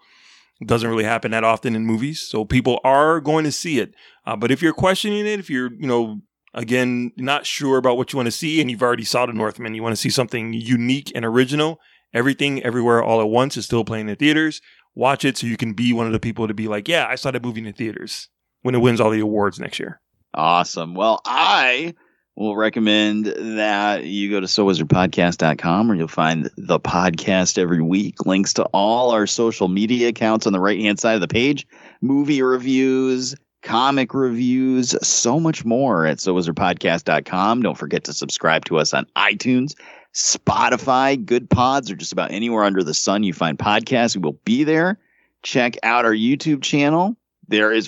[0.62, 2.22] It doesn't really happen that often in movies.
[2.22, 3.94] So people are going to see it.
[4.26, 6.22] Uh, but if you're questioning it, if you're, you know,
[6.54, 9.76] again, not sure about what you want to see and you've already saw The Northman,
[9.76, 11.80] you want to see something unique and original,
[12.14, 14.62] everything, everywhere, all at once is still playing in theaters.
[14.96, 17.16] Watch it so you can be one of the people to be like, yeah, I
[17.16, 18.30] saw that movie in the theaters
[18.62, 20.02] when it wins all the awards next year.
[20.34, 20.96] Awesome.
[20.96, 21.94] Well, I
[22.38, 28.26] will recommend that you go to sowizardpodcast.com where you'll find the podcast every week.
[28.28, 31.68] Links to all our social media accounts on the right hand side of the page,
[32.00, 37.64] movie reviews, comic reviews, so much more at sowizardpodcast.com.
[37.64, 39.74] Don't forget to subscribe to us on iTunes,
[40.14, 44.16] Spotify, Good Pods, or just about anywhere under the sun you find podcasts.
[44.16, 45.00] We will be there.
[45.42, 47.18] Check out our YouTube channel.
[47.48, 47.88] There is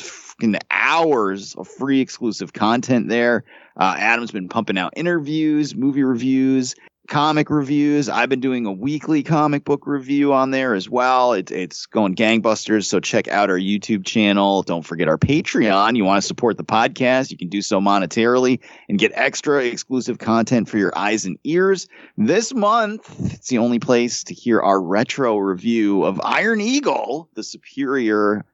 [0.72, 3.44] hours of free exclusive content there.
[3.76, 6.76] Uh, Adam's been pumping out interviews, movie reviews,
[7.10, 8.08] comic reviews.
[8.08, 11.34] I've been doing a weekly comic book review on there as well.
[11.34, 12.86] It, it's going gangbusters.
[12.86, 14.62] So check out our YouTube channel.
[14.62, 15.98] Don't forget our Patreon.
[15.98, 20.20] You want to support the podcast, you can do so monetarily and get extra exclusive
[20.20, 21.88] content for your eyes and ears.
[22.18, 27.44] This month, it's the only place to hear our retro review of Iron Eagle, the
[27.44, 28.46] superior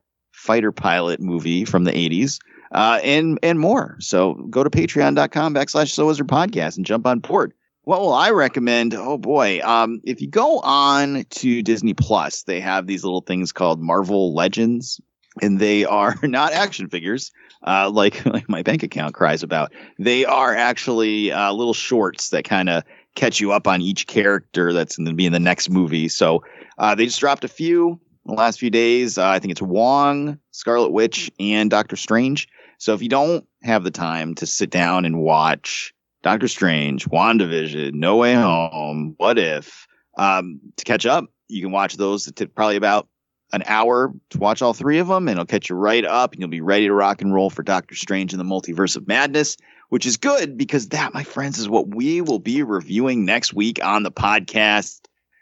[0.46, 2.40] fighter pilot movie from the 80s
[2.72, 3.98] uh, and and more.
[4.00, 7.54] So go to patreon.com backslash so wizard podcast and jump on board.
[7.84, 8.94] What will I recommend?
[8.94, 9.62] Oh boy.
[9.64, 14.34] Um, if you go on to Disney Plus, they have these little things called Marvel
[14.34, 15.00] Legends,
[15.42, 17.32] and they are not action figures,
[17.66, 19.72] uh, like, like my bank account cries about.
[20.00, 22.84] They are actually uh, little shorts that kind of
[23.14, 26.10] catch you up on each character that's going to be in the next movie.
[26.10, 26.44] So
[26.78, 29.18] uh, they just dropped a few in the last few days.
[29.18, 32.48] Uh, I think it's Wong, Scarlet Witch, and Doctor Strange.
[32.78, 37.94] So if you don't have the time to sit down and watch Doctor Strange, WandaVision,
[37.94, 42.28] No Way Home, What If, um, to catch up, you can watch those.
[42.28, 43.08] It took probably about
[43.54, 46.42] an hour to watch all three of them, and it'll catch you right up, and
[46.42, 49.56] you'll be ready to rock and roll for Doctor Strange and the Multiverse of Madness,
[49.90, 53.84] which is good because that, my friends, is what we will be reviewing next week
[53.84, 55.02] on the podcast.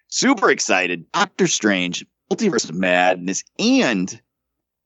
[0.10, 1.10] Super excited.
[1.14, 4.20] Doctor Strange, Multiverse of Madness, and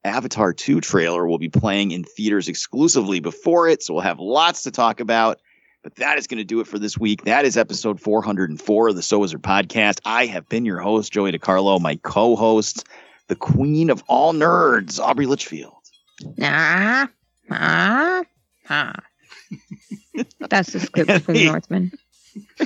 [0.04, 3.84] Avatar 2 trailer will be playing in theaters exclusively before it.
[3.84, 5.40] So we'll have lots to talk about.
[5.84, 7.24] But that is going to do it for this week.
[7.24, 10.00] That is episode 404 of the So Wizard podcast.
[10.06, 12.86] I have been your host, Joey DiCarlo, my co host,
[13.28, 15.74] the queen of all nerds, Aubrey Litchfield.
[16.42, 17.08] Ah,
[17.52, 18.24] ah,
[18.70, 18.96] ah.
[20.50, 21.92] That's the script from Northman.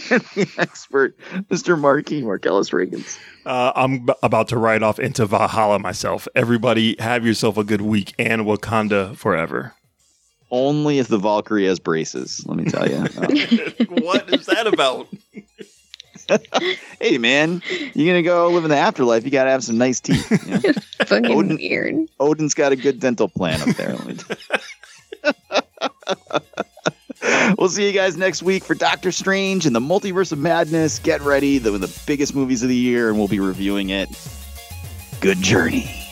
[0.09, 1.17] And the expert,
[1.49, 1.79] Mr.
[1.79, 3.17] Marky, Marcellus Reagans.
[3.45, 6.27] Uh, I'm b- about to ride off into Valhalla myself.
[6.35, 9.73] Everybody, have yourself a good week and Wakanda forever.
[10.49, 12.97] Only if the Valkyrie has braces, let me tell you.
[14.03, 15.07] what is that about?
[16.99, 17.61] hey, man,
[17.93, 19.23] you're going to go live in the afterlife.
[19.23, 20.29] You got to have some nice teeth.
[20.45, 20.73] you know?
[21.05, 22.09] Fucking Odin- weird.
[22.19, 23.95] Odin's got a good dental plan up there.
[27.57, 30.99] We'll see you guys next week for Doctor Strange and the Multiverse of Madness.
[30.99, 34.09] Get ready, the, the biggest movies of the year, and we'll be reviewing it.
[35.19, 36.10] Good journey.